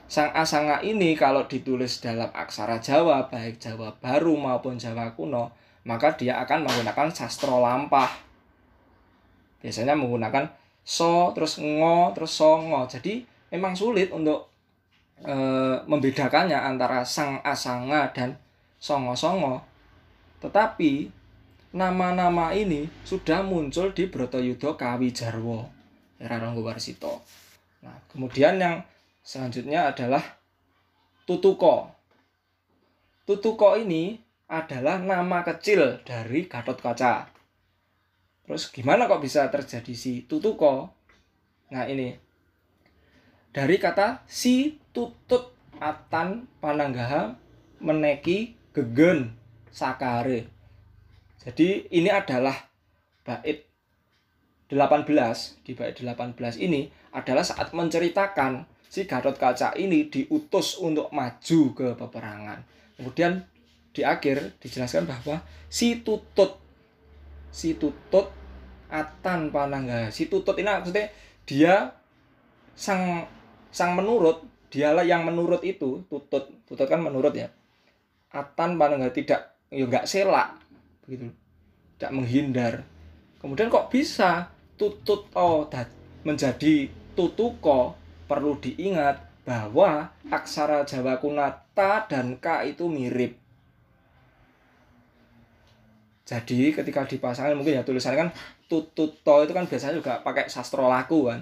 sang 0.07 0.31
asanga 0.31 0.79
ini 0.83 1.15
kalau 1.19 1.43
ditulis 1.45 1.99
dalam 1.99 2.31
aksara 2.31 2.79
Jawa 2.79 3.27
baik 3.27 3.59
Jawa 3.59 3.91
baru 3.99 4.35
maupun 4.39 4.79
Jawa 4.79 5.11
kuno 5.13 5.51
maka 5.83 6.15
dia 6.15 6.39
akan 6.43 6.67
menggunakan 6.67 7.11
sastro 7.11 7.59
lampah 7.59 8.11
biasanya 9.59 9.95
menggunakan 9.99 10.47
so 10.87 11.35
terus 11.35 11.59
ngo 11.59 12.15
terus 12.15 12.31
songo 12.31 12.87
jadi 12.87 13.23
memang 13.51 13.75
sulit 13.75 14.11
untuk 14.11 14.51
e, 15.23 15.35
membedakannya 15.87 16.57
antara 16.57 17.01
sang 17.07 17.39
asanga 17.41 18.11
dan 18.11 18.35
songo-songo. 18.77 19.63
Tetapi 20.43 21.09
nama-nama 21.73 22.53
ini 22.53 22.85
sudah 23.01 23.41
muncul 23.41 23.93
di 23.93 24.05
Brotoyudo 24.09 24.77
Kawijarwo, 24.77 25.65
era 26.21 26.37
Ranggowarsito. 26.37 27.21
Nah, 27.85 27.97
kemudian 28.09 28.57
yang 28.61 28.81
selanjutnya 29.27 29.91
adalah 29.91 30.23
Tutuko. 31.27 31.91
Tutuko 33.27 33.75
ini 33.75 34.15
adalah 34.47 35.03
nama 35.03 35.43
kecil 35.43 35.99
dari 36.07 36.47
Gatot 36.47 36.79
Kaca. 36.79 37.27
Terus 38.47 38.71
gimana 38.71 39.11
kok 39.11 39.19
bisa 39.19 39.51
terjadi 39.51 39.91
si 39.91 40.23
Tutuko? 40.23 40.87
Nah, 41.67 41.83
ini 41.83 42.15
dari 43.51 43.75
kata 43.75 44.23
si 44.23 44.79
tutut 44.95 45.51
atan 45.83 46.47
pananggaha 46.63 47.35
meneki 47.83 48.55
gegen 48.71 49.35
sakare. 49.67 50.47
Jadi 51.43 51.91
ini 51.91 52.07
adalah 52.07 52.55
bait 53.27 53.67
18 54.71 55.65
di 55.67 55.71
bait 55.75 55.95
18 55.99 56.37
ini 56.63 56.87
adalah 57.11 57.43
saat 57.43 57.75
menceritakan 57.75 58.76
si 58.87 59.03
Gatot 59.03 59.35
Kaca 59.35 59.75
ini 59.75 60.07
diutus 60.07 60.79
untuk 60.79 61.11
maju 61.11 61.59
ke 61.75 61.87
peperangan. 61.95 62.59
Kemudian 62.97 63.43
di 63.91 64.01
akhir 64.01 64.57
dijelaskan 64.61 65.05
bahwa 65.05 65.43
si 65.67 66.01
tutut 66.01 66.57
si 67.51 67.75
tutut 67.75 68.31
atan 68.87 69.51
pananggaha. 69.51 70.09
Si 70.09 70.31
tutut 70.31 70.55
ini 70.57 70.69
maksudnya 70.69 71.11
dia 71.43 71.91
sang 72.77 73.27
sang 73.73 73.97
menurut 73.97 74.45
dialah 74.71 75.03
yang 75.03 75.27
menurut 75.27 75.61
itu 75.63 76.03
tutut. 76.07 76.47
Tutut 76.67 76.87
kan 76.87 77.03
menurut 77.03 77.35
ya. 77.35 77.51
Atan 78.31 78.75
paling 78.75 79.01
nggak 79.01 79.15
tidak 79.15 79.41
ya 79.71 79.83
nggak 79.87 80.07
selak 80.07 80.55
begitu. 81.03 81.31
Tidak 81.97 82.11
menghindar. 82.13 82.85
Kemudian 83.41 83.69
kok 83.73 83.89
bisa 83.89 84.53
tutut 84.77 85.25
oh 85.33 85.65
menjadi 86.21 86.89
tutuko 87.17 87.97
perlu 88.27 88.59
diingat 88.59 89.23
bahwa 89.47 90.11
aksara 90.27 90.83
Jawa 90.83 91.17
kuna 91.17 91.49
ta 91.71 92.03
dan 92.05 92.35
ka 92.37 92.61
itu 92.67 92.85
mirip. 92.91 93.39
Jadi 96.27 96.75
ketika 96.75 97.07
dipasangkan 97.07 97.55
mungkin 97.55 97.79
ya 97.79 97.83
tulisannya 97.87 98.27
kan 98.27 98.29
tututo 98.67 99.47
itu 99.47 99.55
kan 99.55 99.63
biasanya 99.63 99.95
juga 99.95 100.19
pakai 100.19 100.51
sastro 100.51 100.91
laku 100.91 101.31
kan. 101.31 101.39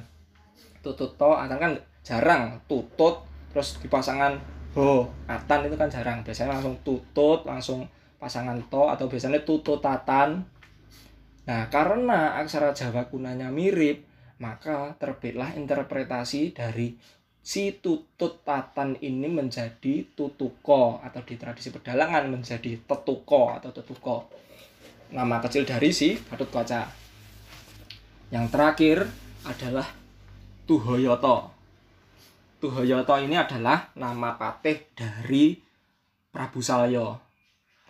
Tututo 0.85 1.33
atan 1.33 1.57
kan 1.57 1.73
jarang 2.05 2.61
tutut 2.69 3.25
terus 3.49 3.81
dipasangan 3.81 4.37
ho. 4.77 5.09
Atan 5.25 5.65
itu 5.65 5.73
kan 5.73 5.89
jarang 5.89 6.21
biasanya 6.21 6.53
langsung 6.61 6.77
tutut 6.85 7.41
langsung 7.49 7.81
pasangan 8.25 8.57
to 8.73 8.83
atau 8.89 9.05
biasanya 9.05 9.45
tututatan 9.45 10.41
nah 11.45 11.69
karena 11.69 12.41
aksara 12.41 12.73
Jawa 12.73 13.05
kunanya 13.05 13.53
mirip 13.53 14.01
maka 14.41 14.93
terbitlah 14.99 15.55
interpretasi 15.55 16.51
dari 16.51 16.95
si 17.39 17.77
tutut 17.77 18.41
tatan 18.41 18.97
ini 18.99 19.29
menjadi 19.29 20.05
tutuko 20.17 20.99
atau 20.99 21.21
di 21.21 21.35
tradisi 21.37 21.69
pedalangan 21.69 22.31
menjadi 22.31 22.81
tetuko 22.83 23.53
atau 23.53 23.69
tetuko 23.69 24.27
nama 25.13 25.37
kecil 25.39 25.63
dari 25.63 25.93
si 25.93 26.17
Gatot 26.17 26.49
Kaca 26.49 26.81
yang 28.33 28.49
terakhir 28.49 29.05
adalah 29.45 29.85
Tuhoyoto 30.65 31.55
Tuhoyoto 32.65 33.21
ini 33.21 33.37
adalah 33.37 33.93
nama 33.93 34.41
patih 34.41 34.89
dari 34.97 35.53
Prabu 36.33 36.65
Salyo, 36.65 37.13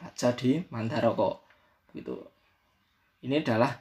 raja 0.03 0.35
di 0.35 0.59
Mandaroko. 0.67 1.47
Gitu. 1.95 2.11
Ini 3.23 3.39
adalah 3.39 3.71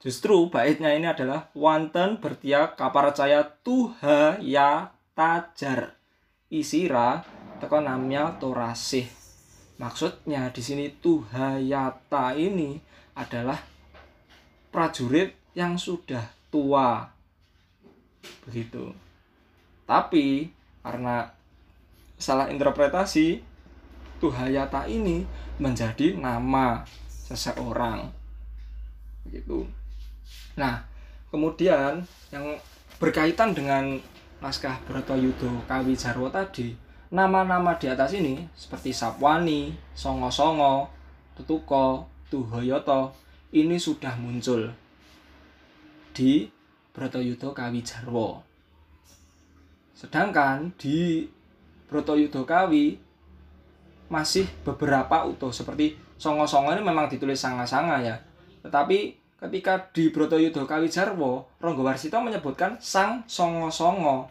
justru 0.00 0.48
baitnya 0.48 0.96
ini 0.96 1.06
adalah 1.06 1.52
wanten 1.52 2.18
bertia 2.18 2.72
kaparcaya 2.74 3.44
tuha 3.60 4.40
ya 4.40 4.90
tajar 5.14 5.94
isira 6.50 7.22
teko 7.60 7.78
namanya 7.84 8.34
torasih. 8.40 9.06
Maksudnya 9.80 10.52
di 10.52 10.60
sini 10.60 10.92
tuhayata 10.92 12.36
ini 12.36 12.76
adalah 13.16 13.56
prajurit 14.68 15.36
yang 15.56 15.76
sudah 15.80 16.24
tua. 16.52 17.08
Begitu. 18.44 18.92
Tapi 19.88 20.52
karena 20.84 21.32
salah 22.20 22.52
interpretasi, 22.52 23.40
Tuhayata 24.20 24.84
ini 24.84 25.24
menjadi 25.56 26.12
nama 26.12 26.84
seseorang. 27.08 28.12
Begitu. 29.24 29.79
Nah, 30.60 30.84
kemudian 31.32 32.04
yang 32.28 32.44
berkaitan 33.00 33.56
dengan 33.56 33.96
naskah 34.44 34.76
Brotoyudo 34.84 35.64
Kawi 35.64 35.96
Jarwo 35.96 36.28
tadi, 36.28 36.76
nama-nama 37.08 37.80
di 37.80 37.88
atas 37.88 38.12
ini 38.12 38.44
seperti 38.52 38.92
Sapwani, 38.92 39.72
Songo-songo, 39.96 40.92
Tutuko, 41.32 42.04
Tuhoyoto 42.28 43.16
ini 43.56 43.80
sudah 43.80 44.12
muncul 44.20 44.68
di 46.12 46.44
Brotoyudo 46.92 47.56
Kawi 47.56 47.80
Jarwo. 47.80 48.44
Sedangkan 49.96 50.76
di 50.76 51.24
Brotoyudo 51.88 52.44
Kawi 52.44 53.00
masih 54.12 54.44
beberapa 54.60 55.24
utuh 55.24 55.54
seperti 55.54 55.96
songo-songo 56.20 56.76
ini 56.76 56.84
memang 56.84 57.06
ditulis 57.08 57.38
sanga-sanga 57.38 58.02
ya 58.02 58.18
tetapi 58.66 59.19
ketika 59.40 59.88
di 59.96 60.12
Brotoyudo 60.12 60.68
Kawi 60.68 60.92
Jarwo 60.92 61.48
Ronggo 61.58 61.80
Warsito 61.80 62.20
menyebutkan 62.20 62.76
sang 62.76 63.24
songo-songo. 63.24 64.28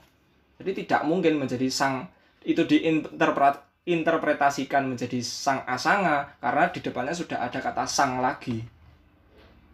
Jadi 0.61 0.85
tidak 0.85 1.01
mungkin 1.09 1.41
menjadi 1.41 1.65
sang 1.67 2.05
itu 2.45 2.63
diinterpret 2.63 3.59
interpretasikan 3.89 4.85
menjadi 4.85 5.17
sang 5.25 5.65
asanga 5.65 6.37
karena 6.37 6.69
di 6.69 6.79
depannya 6.79 7.15
sudah 7.17 7.41
ada 7.41 7.57
kata 7.57 7.89
sang 7.89 8.21
lagi. 8.21 8.61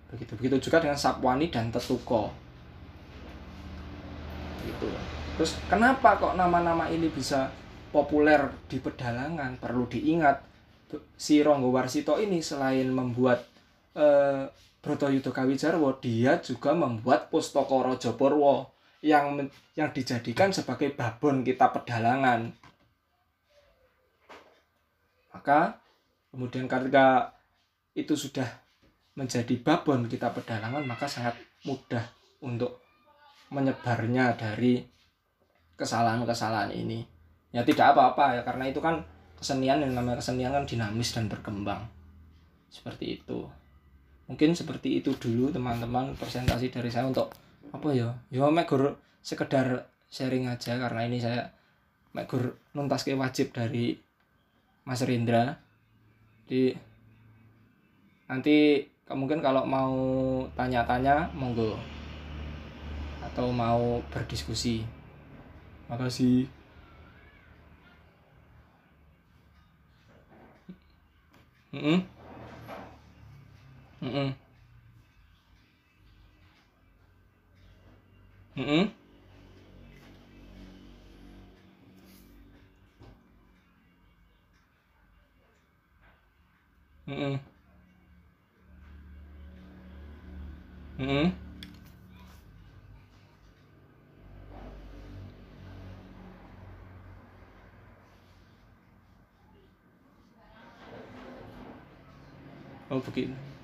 Begitu 0.08 0.40
begitu 0.40 0.72
juga 0.72 0.80
dengan 0.80 0.96
Sapwani 0.96 1.52
dan 1.52 1.68
Tetuko. 1.68 2.32
Gitu. 4.64 4.88
Terus 5.36 5.52
kenapa 5.68 6.16
kok 6.16 6.40
nama-nama 6.40 6.88
ini 6.88 7.12
bisa 7.12 7.52
populer 7.92 8.40
di 8.72 8.80
pedalangan? 8.80 9.60
Perlu 9.60 9.84
diingat 9.92 10.40
si 11.20 11.44
Ronggo 11.44 11.76
Warsito 11.76 12.16
ini 12.16 12.40
selain 12.40 12.88
membuat 12.88 13.55
eh, 13.96 14.44
Broto 14.86 15.10
Yudo 15.10 15.34
Kawijarwo 15.34 15.98
dia 15.98 16.38
juga 16.46 16.78
membuat 16.78 17.34
Pustaka 17.34 17.74
Raja 17.82 18.14
Purwa 18.14 18.70
yang 19.02 19.50
yang 19.74 19.90
dijadikan 19.90 20.54
sebagai 20.54 20.94
babon 20.94 21.42
kita 21.42 21.74
pedalangan. 21.74 22.54
Maka 25.34 25.82
kemudian 26.30 26.70
ketika 26.70 27.34
itu 27.98 28.14
sudah 28.14 28.46
menjadi 29.18 29.58
babon 29.58 30.06
kita 30.06 30.30
pedalangan 30.30 30.86
maka 30.86 31.10
sangat 31.10 31.34
mudah 31.66 32.06
untuk 32.46 32.78
menyebarnya 33.50 34.38
dari 34.38 34.86
kesalahan-kesalahan 35.82 36.70
ini. 36.78 37.02
Ya 37.50 37.66
tidak 37.66 37.98
apa-apa 37.98 38.38
ya 38.38 38.42
karena 38.46 38.70
itu 38.70 38.78
kan 38.86 39.02
kesenian 39.34 39.82
yang 39.82 39.98
namanya 39.98 40.22
kesenian 40.22 40.54
kan 40.54 40.70
dinamis 40.70 41.10
dan 41.10 41.26
berkembang. 41.26 41.90
Seperti 42.70 43.18
itu 43.18 43.50
mungkin 44.26 44.58
seperti 44.58 45.02
itu 45.02 45.14
dulu 45.18 45.54
teman-teman 45.54 46.18
presentasi 46.18 46.74
dari 46.74 46.90
saya 46.90 47.06
untuk 47.06 47.30
apa 47.70 47.90
ya? 47.94 48.10
Ya 48.34 48.50
megur 48.50 48.98
sekedar 49.22 49.86
sharing 50.10 50.50
aja 50.50 50.78
karena 50.78 51.02
ini 51.06 51.22
saya 51.22 51.54
megur 52.16 52.58
nuntas 52.74 53.04
ke 53.06 53.14
wajib 53.14 53.54
dari 53.54 54.00
Mas 54.88 55.04
Rindra. 55.06 55.60
Di 56.46 56.74
nanti 58.26 58.86
mungkin 59.12 59.42
kalau 59.44 59.68
mau 59.68 59.94
tanya-tanya 60.58 61.30
monggo. 61.38 61.78
Atau 63.22 63.52
mau 63.52 64.02
berdiskusi. 64.10 64.88
Makasih. 65.92 66.50
Mm 71.76 71.82
-mm. 71.84 72.15
Mm 74.06 74.12
-mm. 74.12 74.34
Mm 78.56 78.64
-mm. 78.66 78.90
Mm 87.08 87.14
-mm. 87.18 87.40
Mm 91.00 91.08
-mm. 91.08 91.32
Oh 102.92 103.02
begitu. 103.02 103.55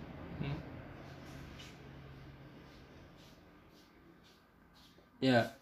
Ya, 5.21 5.53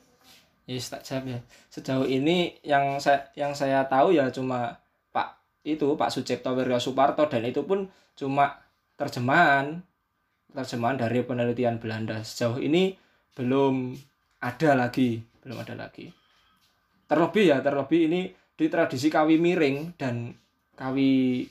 ya 0.64 0.80
tak 0.80 1.04
jawab 1.04 1.24
ya. 1.28 1.40
Sejauh 1.68 2.08
ini 2.08 2.56
yang 2.64 2.98
saya 2.98 3.28
yang 3.36 3.52
saya 3.52 3.84
tahu 3.92 4.16
ya 4.16 4.32
cuma 4.32 4.80
Pak 5.12 5.36
itu 5.68 6.00
Pak 6.00 6.10
Sucipto 6.10 6.56
Wiryo 6.56 6.80
Suparto 6.80 7.28
dan 7.28 7.44
itu 7.44 7.68
pun 7.68 7.92
cuma 8.16 8.64
terjemahan 8.96 9.84
terjemahan 10.56 10.98
dari 10.98 11.22
penelitian 11.28 11.78
Belanda. 11.78 12.24
Sejauh 12.24 12.58
ini 12.58 12.96
belum 13.36 13.94
ada 14.40 14.72
lagi, 14.80 15.20
belum 15.44 15.60
ada 15.60 15.76
lagi. 15.76 16.08
Terlebih 17.06 17.46
ya, 17.52 17.58
terlebih 17.60 18.08
ini 18.08 18.22
di 18.56 18.66
tradisi 18.72 19.12
kawi 19.12 19.36
miring 19.36 20.00
dan 20.00 20.32
kawi 20.80 21.44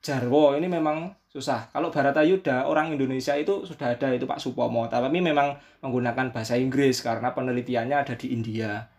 Jarwo 0.00 0.56
ini 0.56 0.64
memang 0.64 1.12
susah. 1.30 1.70
Kalau 1.70 1.94
Baratayuda 1.94 2.66
orang 2.66 2.98
Indonesia 2.98 3.38
itu 3.38 3.62
sudah 3.62 3.94
ada 3.94 4.10
itu 4.10 4.26
Pak 4.26 4.42
Supomo, 4.42 4.90
tapi 4.90 5.22
memang 5.22 5.54
menggunakan 5.78 6.34
bahasa 6.34 6.58
Inggris 6.58 7.06
karena 7.06 7.30
penelitiannya 7.30 7.96
ada 7.96 8.14
di 8.18 8.34
India. 8.34 8.90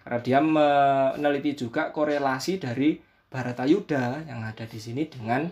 Karena 0.00 0.18
dia 0.24 0.40
meneliti 0.40 1.52
juga 1.52 1.92
korelasi 1.92 2.56
dari 2.56 2.96
Baratayuda 3.28 4.24
yang 4.24 4.40
ada 4.40 4.64
di 4.64 4.78
sini 4.80 5.04
dengan 5.04 5.44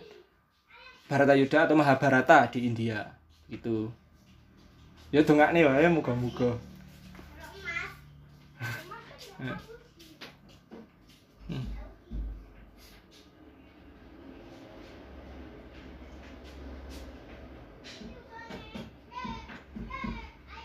Baratayuda 1.04 1.68
atau 1.68 1.76
Mahabharata 1.76 2.48
di 2.48 2.64
India 2.64 3.04
gitu. 3.52 3.92
Ya 5.12 5.20
dongak 5.20 5.52
nih 5.52 5.68
wae 5.68 5.86
muga-muga. 5.92 6.56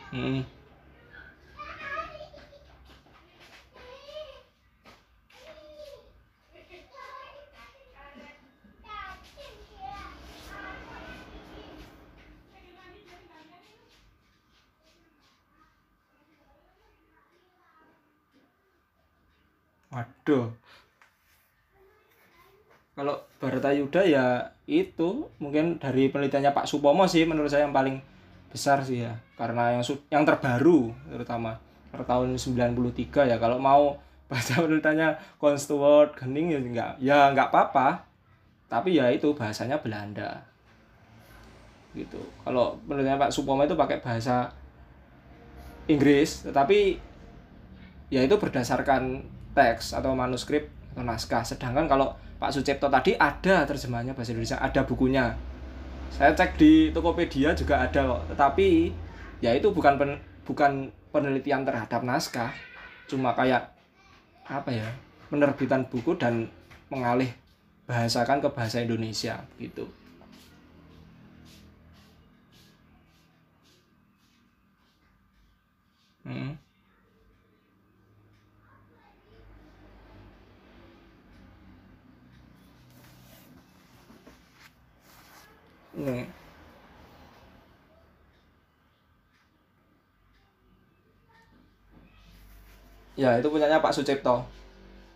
Hmm. 0.10 0.42
Waduh. 19.90 20.54
Kalau 22.98 23.16
Baratayuda 23.40 24.02
ya 24.10 24.26
itu 24.66 25.30
mungkin 25.38 25.78
dari 25.80 26.10
penelitiannya 26.10 26.52
Pak 26.52 26.68
Supomo 26.68 27.06
sih 27.06 27.24
menurut 27.30 27.50
saya 27.50 27.66
yang 27.70 27.74
paling 27.74 28.02
besar 28.50 28.82
sih 28.84 29.06
ya. 29.06 29.14
Karena 29.38 29.78
yang 29.78 29.84
yang 30.12 30.24
terbaru 30.26 30.92
terutama 31.08 31.56
per 31.90 32.04
tahun 32.04 32.36
93 32.36 33.30
ya. 33.30 33.38
Kalau 33.38 33.58
mau 33.62 33.96
baca 34.30 34.62
penelitiannya 34.62 35.42
Konstewort 35.42 36.14
Gening 36.14 36.54
ya 36.54 36.60
enggak 36.62 36.92
ya 37.02 37.18
enggak 37.32 37.50
apa-apa. 37.54 38.06
Tapi 38.70 38.98
ya 38.98 39.10
itu 39.10 39.34
bahasanya 39.34 39.82
Belanda. 39.82 40.42
Gitu. 41.94 42.22
Kalau 42.46 42.78
penelitiannya 42.86 43.30
Pak 43.30 43.34
Supomo 43.34 43.66
itu 43.66 43.74
pakai 43.74 43.98
bahasa 44.02 44.50
Inggris 45.90 46.46
tetapi 46.46 47.02
ya 48.14 48.22
itu 48.22 48.38
berdasarkan 48.38 49.26
teks 49.58 49.98
atau 49.98 50.14
manuskrip 50.14 50.70
atau 50.94 51.02
naskah. 51.02 51.42
Sedangkan 51.42 51.90
kalau 51.90 52.14
Pak 52.40 52.56
Sucipto 52.56 52.88
tadi 52.88 53.18
ada 53.20 53.68
terjemahannya 53.68 54.14
bahasa 54.16 54.32
Indonesia 54.32 54.58
ada 54.62 54.82
bukunya 54.88 55.36
saya 56.14 56.32
cek 56.34 56.58
di 56.58 56.90
Tokopedia 56.90 57.54
juga 57.54 57.86
ada 57.86 58.02
kok. 58.18 58.22
Tetapi 58.34 58.68
ya 59.40 59.54
itu 59.56 59.70
bukan 59.70 59.96
pen, 59.96 60.12
bukan 60.44 60.90
penelitian 61.14 61.64
terhadap 61.66 62.02
naskah. 62.02 62.52
Cuma 63.10 63.34
kayak 63.34 63.74
apa 64.50 64.70
ya 64.74 64.88
penerbitan 65.30 65.86
buku 65.86 66.18
dan 66.18 66.50
mengalih 66.90 67.30
bahasakan 67.86 68.42
ke 68.42 68.50
bahasa 68.50 68.82
Indonesia 68.82 69.42
gitu. 69.58 69.86
Hmm. 76.26 76.54
Nih. 86.00 86.24
Ya, 93.20 93.36
itu 93.40 93.48
punyanya 93.52 93.84
Pak 93.84 93.92
Sucipto. 93.92 94.48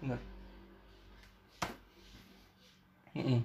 Benar. 0.04 0.20
Mm 3.16 3.24
-mm. 3.24 3.40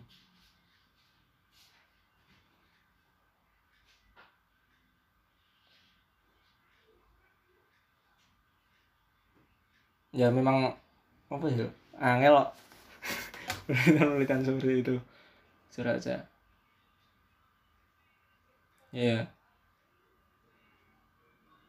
Ya 10.10 10.26
memang 10.34 10.74
apa 11.30 11.46
ya? 11.54 11.68
angel 12.02 12.34
kok. 12.42 12.50
penelitian 13.68 14.40
seperti 14.42 14.74
itu 14.80 14.96
jujur 15.68 15.86
aja 15.94 16.24
iya. 18.92 19.28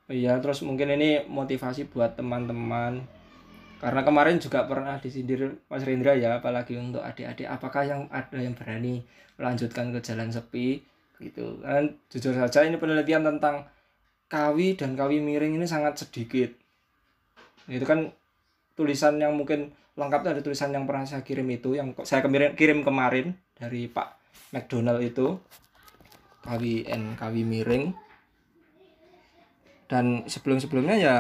Iya 0.10 0.42
terus 0.42 0.66
mungkin 0.66 0.90
ini 0.90 1.24
motivasi 1.30 1.86
buat 1.94 2.18
teman-teman. 2.18 3.06
Karena 3.80 4.02
kemarin 4.04 4.42
juga 4.42 4.68
pernah 4.68 5.00
disindir 5.00 5.56
Mas 5.72 5.88
Rendra 5.88 6.18
ya 6.18 6.42
apalagi 6.42 6.76
untuk 6.76 7.00
adik-adik. 7.00 7.48
Apakah 7.48 7.86
yang 7.88 8.02
ada 8.12 8.36
yang 8.36 8.58
berani 8.58 9.06
melanjutkan 9.40 9.94
ke 9.94 10.02
jalan 10.04 10.34
sepi? 10.34 10.82
Gitu. 11.22 11.62
Kan 11.62 11.96
jujur 12.10 12.34
saja 12.36 12.66
ini 12.66 12.76
penelitian 12.82 13.24
tentang 13.24 13.70
kawi 14.28 14.76
dan 14.76 14.98
kawi 14.98 15.22
miring 15.22 15.62
ini 15.62 15.70
sangat 15.70 16.02
sedikit. 16.02 16.52
Itu 17.70 17.86
kan 17.86 18.10
tulisan 18.74 19.22
yang 19.22 19.38
mungkin 19.38 19.72
lengkap 20.00 20.22
ada 20.26 20.42
tulisan 20.42 20.72
yang 20.72 20.88
pernah 20.88 21.04
saya 21.04 21.22
kirim 21.28 21.46
itu 21.52 21.76
yang 21.76 21.92
saya 22.08 22.24
kirim 22.56 22.82
kemarin 22.82 23.36
dari 23.52 23.92
Pak 23.92 24.16
McDonald 24.56 25.04
itu 25.04 25.36
kawi 26.50 26.90
N 26.90 27.14
kawi 27.14 27.46
miring. 27.46 27.94
Dan 29.86 30.26
sebelum 30.26 30.58
sebelumnya 30.58 30.98
ya 30.98 31.16